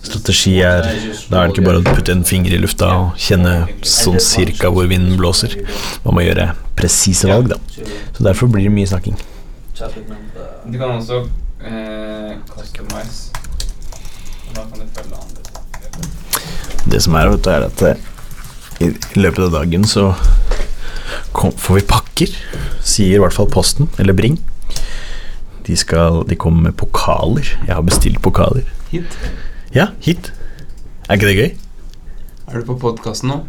strategi 0.02 0.56
er 0.64 0.82
Da 1.30 1.42
er 1.42 1.50
det 1.50 1.54
ikke 1.54 1.66
bare 1.68 1.82
å 1.82 1.86
putte 1.86 2.14
en 2.16 2.24
finger 2.26 2.56
i 2.56 2.60
lufta 2.60 2.88
og 2.98 3.20
kjenne 3.20 3.54
sånn 3.86 4.18
cirka 4.24 4.72
hvor 4.74 4.90
vinden 4.90 5.18
blåser. 5.20 5.54
Man 6.04 6.18
må 6.18 6.26
gjøre 6.26 6.50
presise 6.78 7.30
valg, 7.30 7.52
da. 7.52 7.60
Så 8.16 8.26
derfor 8.26 8.50
blir 8.50 8.66
det 8.66 8.74
mye 8.74 8.90
snakking. 8.90 9.18
Du 9.80 10.76
kan 10.78 10.96
også 10.96 11.22
eh, 11.64 12.34
customize. 12.50 13.30
Da 14.54 14.64
kan 14.66 14.80
du 14.80 14.86
følge 14.96 15.14
andre. 15.14 15.40
Det 16.90 17.00
som 17.04 17.14
er, 17.14 17.30
vet 17.30 17.44
du, 17.44 17.50
er 17.52 17.68
at 17.68 17.82
eh, 17.86 18.08
i 18.80 18.90
løpet 19.20 19.42
av 19.44 19.52
dagen 19.58 19.84
så 19.88 20.10
kom, 21.36 21.52
får 21.52 21.80
vi 21.80 21.86
pakker, 21.90 22.34
sier 22.80 23.18
i 23.18 23.22
hvert 23.22 23.36
fall 23.36 23.50
Posten, 23.52 23.90
eller 24.00 24.16
Bring. 24.16 24.38
De, 25.66 25.76
skal, 25.76 26.22
de 26.26 26.38
kommer 26.40 26.70
med 26.70 26.76
pokaler. 26.80 27.46
Jeg 27.66 27.74
har 27.76 27.84
bestilt 27.86 28.22
pokaler. 28.24 28.64
Hit. 28.90 29.18
Ja, 29.76 29.90
hit. 30.02 30.32
Er 31.06 31.18
ikke 31.18 31.28
det 31.28 31.36
gøy? 31.36 31.50
Er 32.50 32.62
du 32.62 32.70
på 32.72 32.78
podkasten 32.80 33.30
nå? 33.30 33.42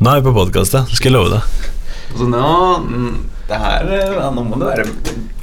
Nå 0.00 0.10
er 0.10 0.22
vi 0.22 0.30
på 0.30 0.34
podkast, 0.34 0.74
ja. 0.74 0.86
Skal 0.88 1.12
jeg 1.12 1.18
love 1.18 1.34
deg. 1.34 1.68
Altså 2.10 2.26
nå 2.26 2.46
mm, 2.82 3.18
Det 3.46 3.58
her 3.62 3.90
eh, 3.94 4.24
Nå 4.34 4.42
må 4.42 4.56
det 4.58 4.66
være 4.66 4.86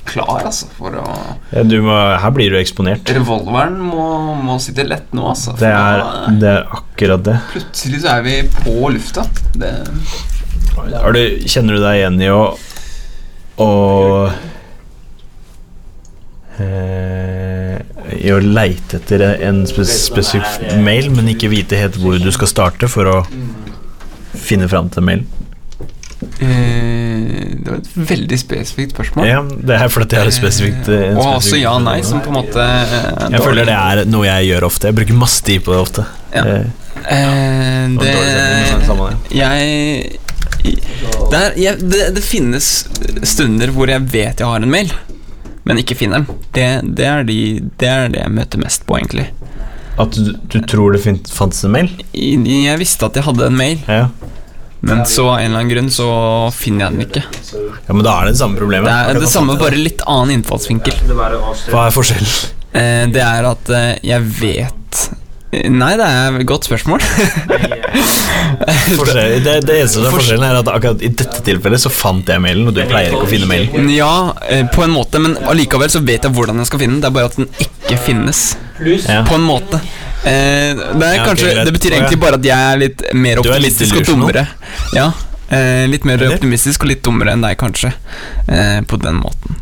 klar, 0.07 0.45
altså, 0.47 0.67
for 0.77 0.95
å 1.01 1.05
Ja, 1.51 1.63
du 1.67 1.77
må, 1.85 1.95
her 2.21 2.33
blir 2.35 2.53
du 2.53 2.57
eksponert. 2.59 3.09
Revolveren 3.13 3.77
må, 3.83 4.07
må 4.47 4.57
sitte 4.63 4.85
lett 4.87 5.11
nå, 5.17 5.27
altså. 5.33 5.53
Det 5.59 5.69
er, 5.69 6.01
da, 6.03 6.33
det 6.41 6.51
er 6.55 6.67
akkurat 6.79 7.23
det. 7.27 7.37
Plutselig 7.53 8.01
så 8.03 8.17
er 8.17 8.25
vi 8.27 8.35
på 8.57 8.91
lufta. 8.95 9.27
Det 9.57 9.71
Har 10.77 11.15
du, 11.15 11.21
kjenner 11.49 11.77
du 11.77 11.83
deg 11.83 12.01
igjen 12.01 12.19
i 12.21 12.29
å 12.33 12.41
eh, 16.61 17.79
I 18.17 18.33
å 18.33 18.39
leite 18.43 18.99
etter 19.01 19.23
en 19.47 19.63
spes 19.69 19.95
spesifikk 20.07 20.77
mail, 20.85 21.09
men 21.13 21.33
ikke 21.33 21.51
vite 21.53 21.79
helt 21.79 21.97
hvor 22.01 22.17
du 22.21 22.29
skal 22.35 22.51
starte 22.51 22.89
for 22.91 23.09
å 23.09 23.17
finne 24.37 24.69
fram 24.71 24.89
til 24.93 25.05
mailen? 25.07 25.27
Eh, 26.41 27.55
Det 27.57 27.71
var 27.71 27.79
et 27.79 27.89
veldig 28.11 28.39
spesifikt 28.39 28.95
spørsmål. 28.95 29.27
Ja, 29.27 29.41
det 29.43 29.77
er 29.77 29.91
fordi 29.93 30.15
jeg 30.15 30.23
har 30.23 30.31
et 30.31 30.37
spesifikt 30.37 30.91
eh, 30.93 31.07
en 31.11 31.17
Og 31.21 31.37
også 31.37 31.59
ja 31.59 31.73
og 31.77 31.83
nei, 31.85 31.99
som 32.05 32.21
på 32.23 32.31
en 32.33 32.37
måte 32.39 32.63
eh, 32.63 33.27
Jeg 33.33 33.43
føler 33.43 33.69
det 33.69 33.77
er 33.77 34.03
noe 34.09 34.27
jeg 34.27 34.51
gjør 34.51 34.67
ofte. 34.69 34.91
Jeg 34.91 34.99
bruker 34.99 35.19
masse 35.23 35.43
tid 35.47 35.65
på 35.65 35.75
det 35.75 35.81
ofte. 35.81 36.07
Ja. 36.35 36.45
Eh, 36.45 36.65
eh, 37.17 37.97
det. 37.97 38.15
Jeg 39.35 40.17
det, 40.67 41.37
er, 41.37 41.53
jeg, 41.59 41.79
det, 41.91 42.01
det 42.15 42.23
finnes 42.23 42.67
stunder 43.27 43.71
hvor 43.75 43.89
jeg 43.91 44.03
vet 44.11 44.41
jeg 44.41 44.47
har 44.47 44.63
en 44.63 44.71
mail, 44.71 44.91
men 45.67 45.79
ikke 45.81 45.97
finner 45.99 46.23
den. 46.23 46.39
Det, 46.55 46.67
det, 46.97 47.07
er, 47.07 47.27
de, 47.27 47.39
det 47.79 47.89
er 47.91 48.09
det 48.13 48.23
jeg 48.23 48.33
møter 48.35 48.61
mest 48.63 48.87
på, 48.87 48.97
egentlig. 48.99 49.27
At 49.97 50.13
du, 50.13 50.33
du 50.37 50.59
tror 50.69 50.93
det 50.93 51.01
fantes 51.03 51.63
en 51.65 51.73
mail? 51.73 51.89
Jeg 52.13 52.77
visste 52.81 53.07
at 53.07 53.17
jeg 53.17 53.25
hadde 53.27 53.49
en 53.49 53.57
mail, 53.57 53.79
Ja. 53.89 54.07
Men 54.81 55.05
så 55.09 55.25
av 55.31 55.39
en 55.39 55.45
eller 55.47 55.59
annen 55.63 55.71
grunn 55.71 55.89
så 55.93 56.07
finner 56.53 56.85
jeg 56.85 56.93
den 56.97 57.05
ikke. 57.07 57.23
ja, 57.87 57.93
men 57.95 58.03
da 58.05 58.17
er 58.21 58.25
det 58.29 58.35
det 58.37 58.41
samme 58.43 58.59
problemet. 58.59 58.89
Det 58.91 59.15
er 59.15 59.21
det 59.23 59.29
samme, 59.31 59.55
bare 59.59 59.79
litt 59.79 60.03
annen 60.05 60.35
innfallsvinkel. 60.37 60.99
Hva 61.13 61.87
er 61.87 61.95
forskjellen? 61.95 62.29
Eh, 62.77 63.05
Det 63.15 63.23
er 63.23 63.47
at 63.49 63.69
eh, 63.73 63.93
jeg 64.05 64.21
vet 64.41 64.73
Nei, 65.71 65.93
det 65.95 66.03
er 66.05 66.35
et 66.41 66.45
godt 66.45 66.65
spørsmål. 66.67 66.99
Det, 68.57 69.53
det 69.63 69.75
eneste 69.79 69.97
som 69.97 70.05
er 70.07 70.13
forskjellen, 70.13 70.43
er 70.43 70.57
at 70.59 70.69
akkurat 70.71 71.01
i 71.05 71.09
dette 71.09 71.39
tilfellet 71.45 71.81
så 71.81 71.89
fant 71.93 72.27
jeg 72.29 72.41
mailen, 72.43 72.67
og 72.69 72.75
du 72.75 72.81
pleier 72.89 73.13
ikke 73.13 73.25
å 73.25 73.29
finne 73.29 73.47
mailen. 73.49 73.87
Ja, 73.93 74.33
eh, 74.51 74.65
på 74.73 74.83
en 74.85 74.93
måte, 74.93 75.21
men 75.23 75.37
allikevel 75.49 75.89
så 75.93 76.01
vet 76.05 76.27
jeg 76.27 76.35
hvordan 76.35 76.59
jeg 76.61 76.69
skal 76.69 76.81
finne 76.83 76.97
den. 76.97 77.03
Det 77.05 77.09
er 77.09 77.15
bare 77.15 77.31
at 77.31 77.37
den 77.39 77.47
ikke 77.63 77.99
finnes. 78.09 78.41
Ja. 79.07 79.23
På 79.27 79.35
en 79.35 79.45
måte. 79.47 79.79
Eh, 80.23 80.73
det, 80.75 81.03
er 81.05 81.15
Ja, 81.19 81.25
kanskje, 81.25 81.51
okay, 81.51 81.65
det 81.65 81.73
betyr 81.77 81.95
egentlig 81.97 82.19
bare 82.19 82.35
at 82.39 82.45
jeg 82.45 82.73
er 82.73 82.77
litt 82.81 83.03
mer 83.13 83.37
er 83.37 83.43
litt 83.43 83.51
optimistisk 83.53 83.99
og 84.01 84.05
dummere. 84.09 84.47
Ja, 84.95 85.11
eh, 85.49 85.85
Litt 85.87 86.03
mer 86.05 86.17
Eller? 86.17 86.35
optimistisk 86.35 86.83
og 86.83 86.91
litt 86.91 87.03
dummere 87.05 87.31
enn 87.35 87.41
deg, 87.45 87.57
kanskje. 87.57 87.93
Eh, 88.47 88.81
på 88.87 88.99
den 89.01 89.21
måten. 89.21 89.55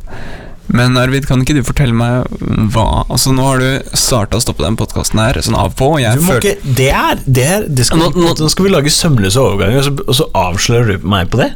Men 0.68 0.98
Arvid, 0.98 1.28
kan 1.30 1.44
ikke 1.44 1.54
du 1.54 1.62
fortelle 1.64 1.94
meg 1.94 2.26
hva 2.74 3.06
Altså 3.06 3.30
Nå 3.36 3.44
har 3.46 3.60
du 3.62 3.92
starta 3.94 4.40
å 4.40 4.42
stoppe 4.42 4.64
den 4.66 4.76
podkasten 4.80 5.20
her, 5.22 5.38
sånn 5.46 5.56
av 5.60 5.76
på. 5.78 5.92
Og 5.94 6.02
jeg 6.02 6.18
Du 6.18 6.24
må 6.26 6.34
føler 6.34 6.56
ikke, 6.56 6.74
det 6.80 6.88
er, 6.90 7.20
det 7.28 7.46
er 7.46 7.68
det 7.70 7.86
skal, 7.86 8.02
Nå- 8.02 8.16
nå, 8.18 8.32
nå, 8.40 8.50
skal 8.50 8.66
vi 8.66 8.72
lage 8.74 8.90
sømløse 8.94 9.38
overganger, 9.44 9.78
og 9.78 9.86
så, 9.86 9.94
og 10.10 10.16
så 10.16 10.28
avslører 10.34 10.98
du 10.98 11.08
meg 11.08 11.30
på 11.30 11.38
det? 11.44 11.52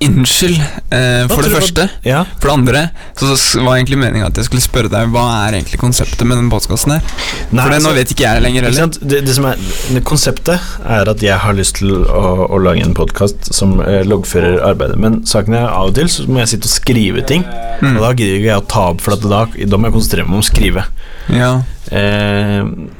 Unnskyld, 0.00 0.56
eh, 0.96 1.26
for 1.28 1.44
det 1.44 1.50
første. 1.52 1.84
Ja. 2.08 2.22
For 2.40 2.48
det 2.48 2.54
andre 2.54 2.80
så 3.20 3.34
var 3.66 3.76
egentlig 3.76 3.98
meninga 4.00 4.30
at 4.30 4.38
jeg 4.40 4.46
skulle 4.48 4.64
spørre 4.64 4.88
deg 4.92 5.10
hva 5.12 5.24
er 5.44 5.58
egentlig 5.58 5.80
konseptet 5.82 6.24
med 6.24 6.40
den 6.40 6.48
podkasten 6.52 6.94
her. 6.94 7.02
Nei, 7.52 7.66
For 7.66 7.74
det, 7.74 7.82
nå 7.84 7.90
altså, 7.90 7.92
vet 7.98 8.14
ikke 8.14 8.24
jeg 8.24 8.44
lenger 8.46 8.68
heller. 8.70 8.94
Det, 8.96 9.20
det 9.28 9.34
som 9.36 9.48
er, 9.50 9.60
det 9.92 10.02
konseptet 10.08 10.70
er 10.96 11.10
at 11.12 11.24
jeg 11.26 11.36
har 11.44 11.58
lyst 11.58 11.76
til 11.82 11.92
å, 12.06 12.22
å 12.48 12.60
lage 12.64 12.80
en 12.86 12.96
podkast 12.96 13.52
som 13.52 13.76
eh, 13.84 14.00
loggfører 14.08 14.62
arbeidet, 14.70 14.96
men 15.04 15.20
saken 15.28 15.58
er 15.60 15.68
av 15.68 15.90
og 15.92 15.98
til 16.00 16.08
så 16.12 16.24
må 16.30 16.40
jeg 16.44 16.54
sitte 16.56 16.70
og 16.70 16.76
skrive 16.78 17.26
ting, 17.28 17.44
Mm. 17.80 17.94
og 17.96 18.02
da 18.04 18.08
gidder 18.12 18.34
ikke 18.36 18.48
jeg 18.50 18.60
å 18.60 18.64
ta 18.68 18.80
opp, 18.90 18.98
for 19.00 19.16
da, 19.16 19.38
da 19.48 19.78
må 19.80 19.88
jeg 19.88 19.94
konsentrere 19.94 20.26
meg 20.26 20.34
om 20.36 20.42
å 20.42 20.44
skrive. 20.44 20.82
Ja. 21.32 21.50
Eh, 21.96 22.58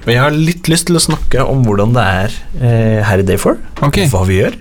jeg 0.08 0.16
har 0.22 0.32
litt 0.32 0.70
lyst 0.72 0.86
til 0.88 0.96
å 0.96 1.02
snakke 1.04 1.44
om 1.44 1.60
hvordan 1.66 1.92
det 1.92 2.04
er 2.24 2.36
eh, 2.62 3.00
her 3.04 3.20
i 3.20 3.26
Day4. 3.28 3.58
Okay. 3.90 4.08
hva 4.08 4.22
vi 4.24 4.38
gjør. 4.40 4.56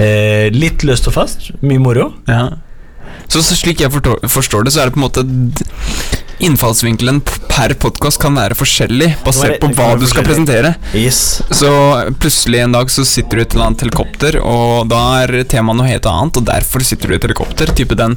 Eh, 0.00 0.48
litt 0.54 0.84
løst 0.88 1.08
og 1.10 1.16
fast, 1.18 1.50
mye 1.60 1.82
moro. 1.82 2.12
Ja. 2.28 2.46
Så, 3.28 3.42
så 3.44 3.56
slik 3.56 3.80
jeg 3.80 3.92
forstår, 3.92 4.22
forstår 4.28 4.64
det, 4.64 4.72
så 4.72 4.82
er 4.82 4.90
det 4.90 4.94
på 4.96 5.02
en 5.02 5.06
måte 5.06 5.24
innfallsvinkelen 6.38 7.20
per 7.52 7.74
podkast 7.80 8.20
kan 8.22 8.36
være 8.38 8.56
forskjellig, 8.56 9.10
basert 9.26 9.58
på 9.60 9.68
hva 9.76 9.92
du 10.00 10.06
skal 10.08 10.24
presentere. 10.26 10.74
Yes. 10.96 11.42
Så 11.52 11.70
plutselig 12.20 12.62
en 12.62 12.76
dag 12.76 12.90
så 12.90 13.04
sitter 13.08 13.36
du 13.36 13.42
i 13.42 13.44
et 13.44 13.56
eller 13.56 13.68
annet 13.68 13.84
helikopter, 13.84 14.38
og 14.40 14.88
da 14.92 15.02
er 15.22 15.42
temaet 15.50 15.78
noe 15.78 15.90
helt 15.90 16.08
annet, 16.08 16.40
og 16.40 16.46
derfor 16.48 16.84
sitter 16.86 17.10
du 17.10 17.16
i 17.16 17.18
et 17.20 17.26
helikopter. 17.28 17.72
Type 17.76 17.96
den, 17.98 18.16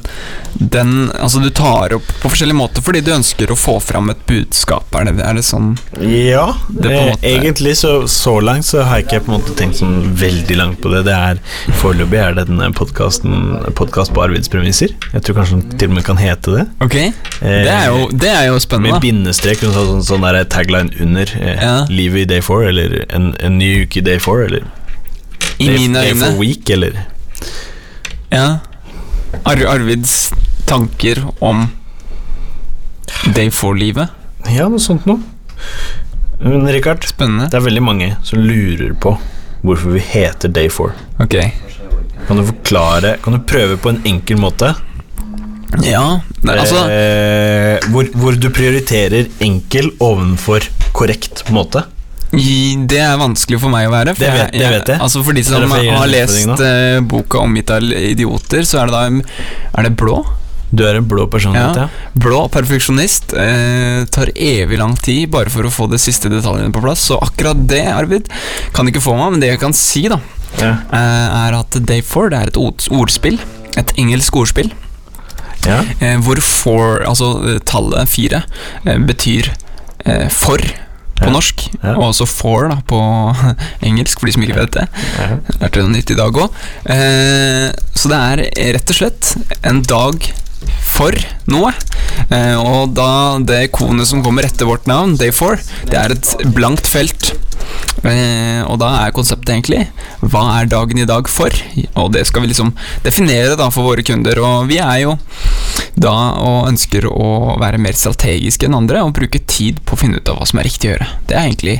den 0.54 0.94
Altså, 1.16 1.40
du 1.42 1.50
tar 1.54 1.94
opp 1.96 2.08
på 2.22 2.30
forskjellige 2.30 2.56
måter 2.56 2.84
fordi 2.84 3.02
du 3.04 3.12
ønsker 3.14 3.50
å 3.52 3.58
få 3.58 3.76
fram 3.82 4.10
et 4.12 4.22
budskap. 4.28 4.88
Er 4.96 5.08
det, 5.08 5.16
er 5.24 5.36
det 5.38 5.44
sånn 5.46 5.74
Ja, 6.00 6.46
Det 6.68 6.92
eh, 6.92 7.12
egentlig 7.34 7.76
så, 7.80 7.92
så 8.10 8.38
langt 8.44 8.66
så 8.68 8.84
har 8.86 9.00
jeg 9.00 9.08
ikke 9.08 9.22
på 9.26 9.32
en 9.32 9.36
måte 9.38 9.56
tenkt 9.58 9.80
sånn 9.80 9.98
veldig 10.16 10.58
langt 10.60 10.80
på 10.82 10.92
det. 10.94 11.04
Det 11.08 11.16
er 11.16 11.42
Foreløpig 11.80 12.20
er 12.22 12.36
denne 12.38 12.70
podkasten 12.76 13.58
podkast 13.76 14.14
på 14.16 14.24
Arvids 14.24 14.50
premisser. 14.52 14.94
Jeg 15.12 15.24
tror 15.26 15.40
kanskje 15.40 15.60
den 15.60 15.78
til 15.80 15.92
og 15.92 15.98
med 15.98 16.06
kan 16.06 16.20
hete 16.20 16.54
det. 16.56 16.64
Ok, 16.84 16.96
det 17.42 17.72
er 17.72 17.90
jo, 17.92 18.05
det 18.12 18.28
er 18.30 18.46
jo 18.48 18.58
spennende. 18.58 18.92
Med 18.96 19.02
bindestrek 19.04 19.62
og 19.66 19.72
sånn, 19.74 20.02
sånn 20.06 20.24
der 20.26 20.44
tagline 20.44 20.90
under. 21.00 21.26
Eh, 21.40 21.62
Ja. 21.62 21.76
Livet 21.88 22.20
i 22.20 22.24
day 22.34 22.40
four, 22.40 22.64
eller 22.68 23.04
en, 23.10 23.34
en 23.40 23.58
ny 23.58 23.82
uke 23.84 23.98
i 23.98 24.00
day 24.06 24.18
four, 24.18 24.42
eller 24.44 24.64
I 25.58 25.66
day, 25.66 25.78
mine 25.78 25.94
day 25.94 26.12
øyne. 26.12 26.24
for 26.26 26.38
week, 26.40 26.70
eller 26.70 26.92
Ja. 28.32 28.58
Ar 29.44 29.56
Arvids 29.68 30.32
tanker 30.66 31.20
om 31.40 31.70
Day 33.34 33.48
4-livet. 33.50 34.08
Ja, 34.50 34.68
noe 34.68 34.78
sånt 34.82 35.06
noe. 35.06 35.18
Men 36.40 36.66
Richard, 36.68 37.04
Spennende. 37.08 37.48
det 37.50 37.54
er 37.58 37.64
veldig 37.64 37.82
mange 37.82 38.16
som 38.26 38.38
lurer 38.42 38.92
på 39.00 39.16
hvorfor 39.64 39.94
vi 39.96 40.00
heter 40.00 40.48
Day 40.52 40.68
four. 40.68 40.92
Ok. 41.20 41.34
Kan 42.26 42.36
du 42.40 42.44
forklare 42.44 43.16
Kan 43.22 43.32
du 43.36 43.38
prøve 43.46 43.76
på 43.78 43.88
en 43.92 44.00
enkel 44.04 44.36
måte? 44.42 44.74
Ja, 45.82 46.20
nei, 46.46 46.56
altså 46.62 46.84
eh, 46.90 47.90
hvor, 47.92 48.08
hvor 48.16 48.38
du 48.40 48.48
prioriterer 48.54 49.28
enkel 49.44 49.90
ovenfor 50.02 50.64
korrekt 50.96 51.44
måte. 51.54 51.84
Det 52.36 52.98
er 53.00 53.14
vanskelig 53.20 53.60
for 53.62 53.70
meg 53.72 53.86
å 53.88 53.92
være. 53.94 54.14
For 54.16 54.24
Det 54.26 54.32
vet- 54.34 54.52
det 54.58 54.70
vet 54.72 54.88
jeg. 54.92 54.98
Altså 55.00 55.22
For 55.24 55.32
de 55.36 55.44
som 55.46 55.62
har 55.70 56.08
lest 56.10 56.60
eh, 56.60 56.98
boka 57.00 57.38
'Omgitt 57.38 57.70
av 57.70 57.82
idioter', 57.82 58.66
så 58.66 58.82
er 58.82 58.90
det 58.90 58.92
da 58.92 59.78
Er 59.78 59.82
det 59.86 59.96
blå? 59.96 60.18
Du 60.74 60.82
er 60.84 60.96
en 60.98 61.06
blå 61.06 61.28
personlighet, 61.30 61.76
ja. 61.78 61.88
Blå 62.18 62.40
perfeksjonist 62.50 63.32
eh, 63.38 64.04
tar 64.10 64.32
evig 64.34 64.76
lang 64.80 64.96
tid 64.98 65.30
bare 65.30 65.48
for 65.48 65.62
å 65.62 65.70
få 65.70 65.86
de 65.88 65.96
siste 66.02 66.28
detaljene 66.28 66.72
på 66.74 66.82
plass. 66.82 67.06
Så 67.06 67.16
akkurat 67.22 67.60
det, 67.70 67.84
Arvid, 67.86 68.26
kan 68.74 68.84
ikke 68.90 69.00
få 69.00 69.14
meg, 69.16 69.30
men 69.36 69.40
det 69.40 69.52
jeg 69.54 69.60
kan 69.62 69.72
si, 69.72 70.08
da, 70.10 70.18
Ja. 70.60 70.72
eh, 70.92 71.46
er 71.46 71.54
at 71.60 71.70
Day 71.86 72.02
4 72.02 72.30
det 72.30 72.38
er 72.42 72.46
et 72.48 72.90
ordspill. 72.90 73.38
Et 73.78 73.92
engelsk 73.96 74.34
ordspill. 74.36 74.72
Ja. 75.66 75.82
Eh, 76.00 76.16
hvor 76.24 76.40
for, 76.44 77.02
altså 77.06 77.32
eh, 77.54 77.58
tallet 77.68 78.08
fire, 78.10 78.42
eh, 78.86 78.98
betyr 79.08 79.52
eh, 80.06 80.28
for 80.32 80.62
på 81.16 81.30
norsk, 81.32 81.62
Ja. 81.80 81.94
og 81.96 82.10
også 82.10 82.26
for 82.28 82.66
da, 82.68 82.74
på 82.84 82.98
engelsk, 83.88 84.18
for 84.20 84.28
de 84.28 84.34
som 84.34 84.42
ikke 84.44 84.58
vet 84.58 84.74
det. 84.76 84.82
Lærte 85.62 85.80
noe 85.80 85.94
nytt 85.94 86.10
i 86.12 86.16
dag 86.18 86.36
òg. 86.42 86.58
Eh, 86.92 87.70
så 87.96 88.10
det 88.12 88.18
er 88.20 88.42
rett 88.76 88.92
og 88.92 88.98
slett 88.98 89.30
en 89.64 89.80
dag 89.88 90.26
for 90.80 91.16
noe. 91.50 91.72
Eh, 92.32 92.56
og 92.58 92.94
da 92.96 93.38
det 93.44 93.66
ikonet 93.68 94.08
som 94.08 94.22
kommer 94.24 94.46
etter 94.48 94.68
vårt 94.68 94.88
navn, 94.90 95.16
Day 95.20 95.34
4, 95.34 95.58
det 95.92 95.98
er 96.00 96.14
et 96.16 96.32
blankt 96.56 96.88
felt. 96.90 97.34
Eh, 98.06 98.62
og 98.68 98.78
da 98.78 98.90
er 99.00 99.14
konseptet 99.16 99.50
egentlig 99.50 99.80
Hva 100.20 100.42
er 100.60 100.68
dagen 100.70 101.00
i 101.00 101.06
dag 101.08 101.26
for? 101.30 101.50
Og 101.98 102.12
det 102.14 102.22
skal 102.28 102.44
vi 102.44 102.50
liksom 102.52 102.70
definere 103.02 103.56
da 103.58 103.66
for 103.74 103.88
våre 103.88 104.04
kunder. 104.06 104.38
Og 104.44 104.68
vi 104.70 104.78
er 104.82 105.00
jo 105.02 105.16
da 105.98 106.14
og 106.44 106.68
ønsker 106.70 107.08
å 107.08 107.56
være 107.60 107.80
mer 107.82 107.96
strategiske 107.98 108.68
enn 108.68 108.76
andre 108.78 109.02
og 109.04 109.14
bruke 109.16 109.40
tid 109.48 109.80
på 109.86 109.96
å 109.96 110.00
finne 110.00 110.20
ut 110.20 110.30
av 110.30 110.38
hva 110.38 110.48
som 110.48 110.60
er 110.60 110.68
riktig 110.68 110.90
å 110.90 110.94
gjøre. 110.94 111.08
Det 111.26 111.36
er 111.38 111.48
egentlig, 111.48 111.76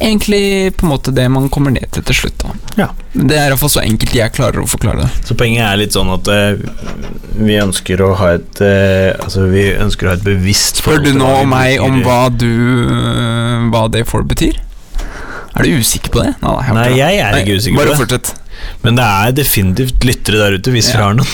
egentlig 0.00 0.42
på 0.76 0.86
en 0.86 0.92
måte 0.92 1.14
det 1.16 1.28
man 1.32 1.48
kommer 1.52 1.74
ned 1.74 1.88
til 1.94 2.04
til 2.10 2.20
slutt. 2.22 2.44
da 2.44 2.84
Ja. 2.84 2.90
Det 3.12 3.34
er 3.34 3.50
iallfall 3.50 3.72
så 3.72 3.82
enkelt 3.82 4.14
jeg 4.14 4.32
klarer 4.36 4.62
å 4.62 4.68
forklare 4.70 5.02
det. 5.02 5.08
Så 5.26 5.34
poenget 5.38 5.64
er 5.66 5.78
litt 5.80 5.96
sånn 5.96 6.12
at 6.14 6.28
uh, 6.30 6.60
vi 7.40 7.56
ønsker 7.58 8.02
å 8.06 8.12
ha 8.20 8.34
et 8.36 8.60
uh, 8.62 9.18
Altså, 9.24 9.48
vi 9.50 9.64
ønsker 9.74 10.06
å 10.06 10.12
ha 10.12 10.18
et 10.18 10.26
bevisst 10.26 10.78
Spør 10.78 11.02
du 11.02 11.10
nå 11.16 11.26
om 11.40 11.50
meg 11.50 11.82
om 11.82 11.98
hva 12.04 12.28
du 12.30 12.46
uh, 12.46 13.66
Hva 13.72 13.88
det 13.90 14.04
for 14.10 14.26
betyr? 14.26 14.60
Er 15.56 15.66
du 15.66 15.80
usikker 15.82 16.14
på 16.14 16.22
det? 16.22 16.36
Nei, 16.40 16.92
jeg 17.00 17.18
er 17.18 17.40
ikke 17.40 17.58
usikker 17.58 17.74
på 17.74 17.82
det. 17.82 17.90
bare 17.90 17.98
fortsett. 17.98 18.30
Men 18.84 18.96
det 18.96 19.04
er 19.04 19.34
definitivt 19.36 20.04
lyttere 20.08 20.40
der 20.40 20.56
ute, 20.58 20.72
hvis 20.74 20.88
Ja. 20.90 20.96
dere 20.96 21.06
har 21.08 21.14
noen. 21.18 21.28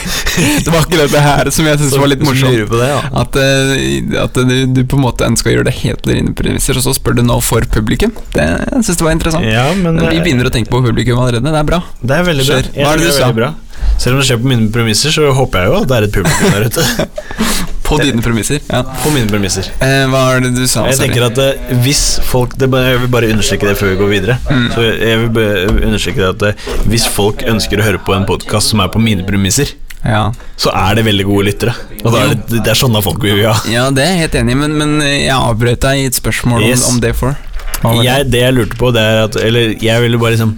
Det 0.64 0.72
var 0.72 0.80
akkurat 0.80 1.10
det 1.12 1.20
her 1.22 1.50
som 1.52 1.66
jeg 1.68 1.78
syntes 1.80 1.98
var 2.00 2.08
litt 2.08 2.22
morsomt. 2.24 2.62
på 2.70 2.78
det, 2.80 2.88
ja. 2.88 3.00
At, 3.20 3.36
øh, 3.36 4.22
at 4.22 4.38
du, 4.48 4.54
du 4.72 4.80
på 4.88 4.96
en 4.96 5.04
måte 5.04 5.26
ønsker 5.28 5.50
å 5.50 5.54
gjøre 5.58 5.68
det 5.68 5.74
helt 5.82 6.00
på 6.04 6.12
dine 6.14 6.32
premisser, 6.36 6.78
og 6.78 6.86
så 6.86 6.94
spør 6.96 7.18
du 7.18 7.22
nå 7.26 7.36
for 7.44 7.66
publikum. 7.74 8.14
Det 8.32 8.46
jeg 8.46 8.86
synes 8.86 9.02
det 9.02 9.06
var 9.08 9.16
interessant. 9.16 9.44
Ja, 9.48 9.66
men 9.76 10.00
Vi 10.00 10.16
eh, 10.16 10.22
begynner 10.24 10.48
å 10.48 10.54
tenke 10.54 10.72
på 10.72 10.80
publikum 10.84 11.20
allerede. 11.20 11.44
Det 11.52 11.60
er 11.60 11.68
bra. 11.68 11.82
Det 12.00 12.16
er 12.16 12.24
veldig 12.30 12.48
bra. 12.48 12.62
Hva 12.78 12.94
er 12.94 13.02
det 13.04 13.10
du 13.10 13.18
sa? 13.18 13.52
Selv 14.00 14.16
om 14.16 14.22
det 14.22 14.28
skjer 14.30 14.40
på 14.40 14.48
mine 14.48 14.70
premisser, 14.72 15.12
så 15.14 15.32
håper 15.36 15.64
jeg 15.64 15.72
jo 15.72 15.78
at 15.82 15.88
det 15.90 15.98
er 15.98 16.08
et 16.08 16.16
publikum 16.16 16.56
der 16.56 16.68
ute. 16.70 17.68
På 17.92 17.98
dine 18.02 18.22
premisser. 18.24 18.58
Ja. 18.68 18.80
På 19.04 19.12
mine 19.14 19.28
premisser. 19.30 19.68
Eh, 19.84 20.06
hva 20.12 20.22
er 20.36 20.40
det 20.46 20.54
du 20.56 20.64
sa? 20.66 20.86
Jeg 20.88 20.98
Sorry. 20.98 21.08
tenker 21.12 21.26
at 21.28 21.38
eh, 21.44 21.76
hvis 21.84 22.02
folk 22.28 22.56
det, 22.58 22.68
Jeg 22.72 23.00
vil 23.04 23.12
bare 23.12 23.30
understreke 23.34 23.68
det 23.68 23.76
før 23.78 23.92
vi 23.92 24.00
går 24.00 24.10
videre. 24.16 24.38
Mm. 24.48 24.66
Så 24.74 24.86
jeg 24.88 25.22
vil 25.36 25.86
understreke 25.90 26.24
det 26.24 26.30
at 26.32 26.42
eh, 26.50 26.66
Hvis 26.90 27.06
folk 27.12 27.44
ønsker 27.52 27.80
å 27.82 27.86
høre 27.90 28.02
på 28.02 28.16
en 28.16 28.26
podkast 28.28 28.72
som 28.74 28.80
er 28.84 28.90
på 28.92 29.02
mine 29.02 29.24
premisser, 29.28 29.74
ja. 30.02 30.24
så 30.58 30.72
er 30.74 30.96
det 30.98 31.04
veldig 31.06 31.24
gode 31.28 31.46
lyttere. 31.52 31.76
Og 32.02 32.16
er 32.18 32.32
det, 32.34 32.62
det 32.64 32.72
er 32.72 32.78
sånne 32.78 33.02
folk 33.04 33.22
vi 33.22 33.36
vil 33.38 33.46
ha. 33.46 33.54
ja, 33.70 33.84
det 33.94 34.02
er 34.02 34.12
jeg 34.16 34.24
helt 34.26 34.36
enig 34.40 34.56
i, 34.56 34.60
men, 34.64 34.72
men 34.80 34.96
jeg 35.06 35.30
avbrøt 35.36 35.84
deg 35.84 36.00
i 36.02 36.08
et 36.10 36.18
spørsmål 36.18 36.64
Yes. 36.66 36.88
om, 36.88 36.96
om 36.96 37.00
det 37.04 37.12
for. 37.18 37.36
Det? 37.82 38.04
Jeg, 38.06 38.26
det 38.30 38.40
jeg 38.44 38.54
lurte 38.54 38.76
på, 38.78 38.90
det 38.94 39.02
er 39.02 39.16
at 39.24 39.36
Eller 39.42 39.72
jeg 39.82 40.02
ville 40.04 40.18
bare 40.20 40.36
liksom 40.36 40.52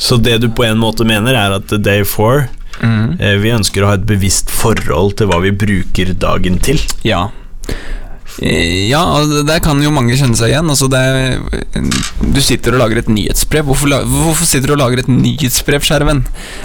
Så 0.00 0.16
det 0.16 0.38
du 0.40 0.46
på 0.56 0.64
en 0.64 0.78
måte 0.80 1.04
mener, 1.04 1.36
er 1.36 1.52
at 1.58 1.74
Day 1.84 2.06
4 2.08 2.46
Eh, 2.82 3.36
Vi 3.42 3.52
ønsker 3.52 3.84
å 3.84 3.90
ha 3.92 3.98
et 3.98 4.06
bevisst 4.08 4.50
forhold 4.50 5.16
til 5.20 5.28
hva 5.30 5.40
vi 5.44 5.50
bruker 5.52 6.14
dagen 6.16 6.58
til. 6.64 6.80
Ja. 7.04 7.28
Eh, 8.40 8.88
Ja, 8.88 9.02
der 9.44 9.60
kan 9.60 9.82
jo 9.82 9.90
mange 9.92 10.16
kjenne 10.16 10.36
seg 10.38 10.52
igjen. 10.54 10.70
Altså 10.72 10.88
det 10.90 11.00
er, 11.00 11.40
du 12.24 12.40
sitter 12.40 12.72
og 12.76 12.80
lager 12.84 13.02
et 13.02 13.10
nyhetsbrev. 13.12 13.66
Hvorfor, 13.68 13.92
hvorfor 14.08 14.48
sitter 14.48 14.70
du 14.70 14.74
og 14.76 14.80
lager 14.80 15.02
et 15.02 15.10
nyhetsbrev, 15.12 15.84
kjære 15.84 16.08
venn? 16.08 16.22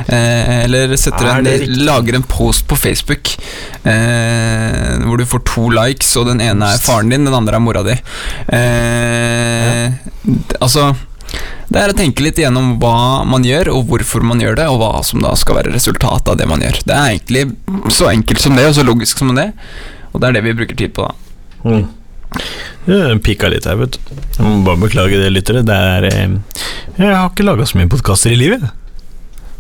Eh, 0.08 0.64
eller 0.64 0.94
Er 0.96 1.26
en, 1.42 1.50
lager 1.86 2.16
en 2.16 2.24
post 2.32 2.66
på 2.70 2.78
Facebook 2.80 3.34
eh, 3.84 4.96
hvor 5.04 5.18
du 5.20 5.26
får 5.28 5.44
to 5.52 5.68
likes, 5.74 6.14
og 6.18 6.30
den 6.32 6.42
ene 6.46 6.72
er 6.76 6.82
faren 6.82 7.12
din, 7.12 7.26
den 7.28 7.36
andre 7.36 7.60
er 7.60 7.66
mora 7.66 7.84
di. 7.84 7.98
Eh, 8.56 9.86
ja. 9.90 9.92
Altså 10.62 10.94
det 11.66 11.82
er 11.82 11.92
å 11.92 11.98
tenke 11.98 12.24
litt 12.24 12.38
igjennom 12.40 12.76
hva 12.82 13.26
man 13.28 13.46
gjør, 13.46 13.72
og 13.74 13.90
hvorfor 13.90 14.24
man 14.26 14.42
gjør 14.44 14.60
det, 14.60 14.68
og 14.70 14.80
hva 14.84 15.02
som 15.06 15.24
da 15.24 15.34
skal 15.40 15.60
være 15.60 15.74
resultatet 15.74 16.30
av 16.34 16.40
det 16.40 16.48
man 16.50 16.62
gjør. 16.62 16.82
Det 16.86 16.96
er 16.96 17.16
egentlig 17.16 17.46
så 17.94 18.12
enkelt 18.12 18.44
som 18.44 18.58
det, 18.58 18.68
og 18.70 18.78
så 18.78 18.86
logisk 18.86 19.22
som 19.22 19.34
det. 19.38 19.50
Og 20.14 20.22
det 20.22 20.30
er 20.30 20.38
det 20.38 20.46
vi 20.46 20.56
bruker 20.62 20.78
tid 20.80 20.94
på, 20.96 21.08
da. 21.08 21.16
Mm. 21.66 21.86
Jeg 22.86 23.20
pika 23.26 23.50
litt 23.50 23.66
her, 23.66 23.80
vet 23.80 23.98
du. 23.98 24.16
Jeg 24.38 24.46
må 24.46 24.60
bare 24.68 24.82
beklage 24.84 25.18
det, 25.18 25.32
lyttere. 25.34 25.64
Det 25.66 25.76
er 25.76 26.08
eh, 26.12 26.36
Jeg 27.00 27.12
har 27.16 27.32
ikke 27.32 27.48
laga 27.48 27.66
så 27.66 27.80
mye 27.80 27.90
podkaster 27.92 28.36
i 28.36 28.40
livet. 28.40 28.66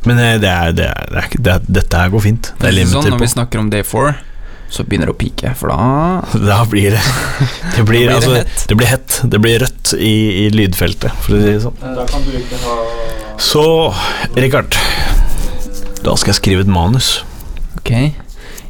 Men 0.05 0.21
eh, 0.21 0.37
det 0.41 0.51
er, 0.51 0.75
det 0.77 0.87
er, 0.91 1.09
det 1.09 1.23
er, 1.23 1.35
det 1.47 1.79
dette 1.81 2.03
her 2.03 2.13
går 2.13 2.25
fint. 2.27 2.51
Det 2.61 2.69
er 2.69 2.79
sånn, 2.85 3.07
på. 3.07 3.15
når 3.15 3.23
vi 3.25 3.31
snakker 3.33 3.63
om 3.63 3.71
day 3.73 3.85
four, 3.87 4.13
så 4.75 4.83
begynner 4.87 5.09
det 5.11 5.15
å 5.15 5.19
pike, 5.19 5.53
for 5.59 5.71
da 5.71 5.79
Da 6.49 6.57
blir 6.69 6.95
det 6.97 7.03
Det 7.75 7.83
blir, 7.83 7.85
blir 7.91 8.09
det 8.09 8.17
altså, 8.17 8.33
hett. 8.41 8.65
det 8.69 8.77
blir 8.79 8.91
hett. 8.91 9.19
Det 9.35 9.39
blir 9.45 9.59
rødt 9.65 9.93
i, 9.97 10.13
i 10.43 10.49
lydfeltet, 10.53 11.15
for 11.23 11.37
å 11.37 11.41
si 11.41 11.53
det 11.53 11.61
sånn. 11.63 11.79
Da 11.95 12.05
kan 12.11 12.25
du 12.27 12.35
ikke 12.39 12.59
ha 12.65 12.75
Så, 13.41 13.65
Richard. 14.39 14.75
Da 16.05 16.13
skal 16.19 16.31
jeg 16.35 16.39
skrive 16.41 16.65
et 16.67 16.69
manus. 16.71 17.15
Ok. 17.79 17.91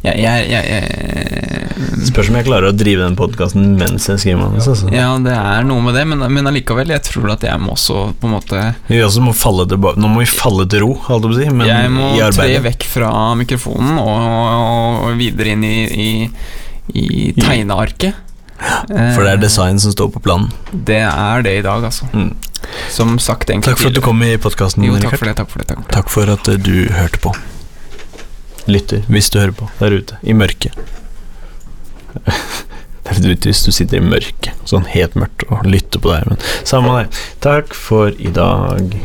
Jeg, 0.05 0.21
jeg, 0.21 0.65
jeg, 0.69 2.05
Spørs 2.05 2.29
om 2.29 2.37
jeg 2.37 2.45
klarer 2.47 2.69
å 2.69 2.75
drive 2.75 3.05
den 3.05 3.15
podkasten 3.17 3.71
mens 3.79 4.05
jeg 4.09 4.21
skriver 4.21 4.41
manus. 4.43 4.67
Altså. 4.71 4.89
Ja, 4.93 5.07
det 5.21 5.33
er 5.35 5.65
noe 5.67 5.83
med 5.85 5.97
det, 5.97 6.03
men, 6.09 6.21
men 6.31 6.49
allikevel, 6.51 6.93
jeg 6.93 7.03
tror 7.07 7.33
at 7.35 7.45
jeg 7.47 7.61
må 7.61 7.73
også 7.75 8.01
på 8.19 8.29
en 8.29 8.35
måte 8.35 8.61
Vi 8.89 9.01
også 9.03 9.23
må 9.25 9.33
falle 9.35 9.65
til, 9.71 9.81
Nå 9.81 10.11
må 10.11 10.21
vi 10.21 10.29
falle 10.29 10.67
til 10.71 10.85
ro, 10.85 10.91
holdt 11.07 11.25
jeg 11.25 11.31
på 11.31 11.35
å 11.35 11.39
si, 11.41 11.49
men 11.61 11.71
Jeg 11.71 11.93
må 11.95 12.11
tre 12.37 12.51
vekk 12.69 12.87
fra 12.91 13.11
mikrofonen 13.39 13.97
og, 14.01 15.09
og 15.09 15.17
videre 15.19 15.55
inn 15.55 15.65
i, 15.65 15.75
i, 16.05 16.09
i 16.93 17.07
tegnearket. 17.39 18.21
For 18.55 19.25
det 19.25 19.33
er 19.33 19.41
design 19.41 19.81
som 19.83 19.91
står 19.91 20.13
på 20.13 20.21
planen. 20.23 20.51
Det 20.71 21.01
er 21.03 21.43
det 21.45 21.57
i 21.59 21.65
dag, 21.65 21.83
altså. 21.83 22.07
Mm. 22.13 22.31
Som 22.89 23.17
sagt 23.19 23.49
egentlig 23.49 23.73
Takk 23.73 23.81
for 23.81 23.91
at 23.91 23.97
du 23.97 24.01
kom 24.03 24.23
i 24.25 24.35
podkasten, 24.41 24.85
takk 25.01 25.19
takk 25.19 25.35
takk 25.41 25.51
for 25.51 25.65
det. 25.65 25.77
Takk 25.91 26.13
for 26.13 26.31
at 26.33 26.49
eh, 26.51 26.61
du 26.61 26.87
hørte 26.95 27.21
på. 27.21 27.35
Lytter, 28.65 29.03
hvis 29.11 29.29
du 29.29 29.39
hører 29.39 29.55
på 29.55 29.69
der 29.79 29.97
ute, 29.99 30.17
i 30.23 30.33
mørket. 30.33 30.73
Det 33.05 33.13
er 33.13 33.27
litt 33.29 33.45
hvis 33.45 33.61
du 33.61 33.69
sitter 33.69 33.99
i 34.01 34.05
mørket, 34.05 34.55
sånn 34.65 34.87
helt 34.89 35.13
mørkt, 35.19 35.45
og 35.53 35.67
lytter 35.69 36.01
på 36.01 36.09
det 36.09 36.23
her, 36.23 36.31
men 36.31 36.39
samme 36.65 36.95
det. 37.03 37.19
Takk 37.45 37.75
for 37.77 38.09
i 38.17 38.31
dag. 38.33 38.95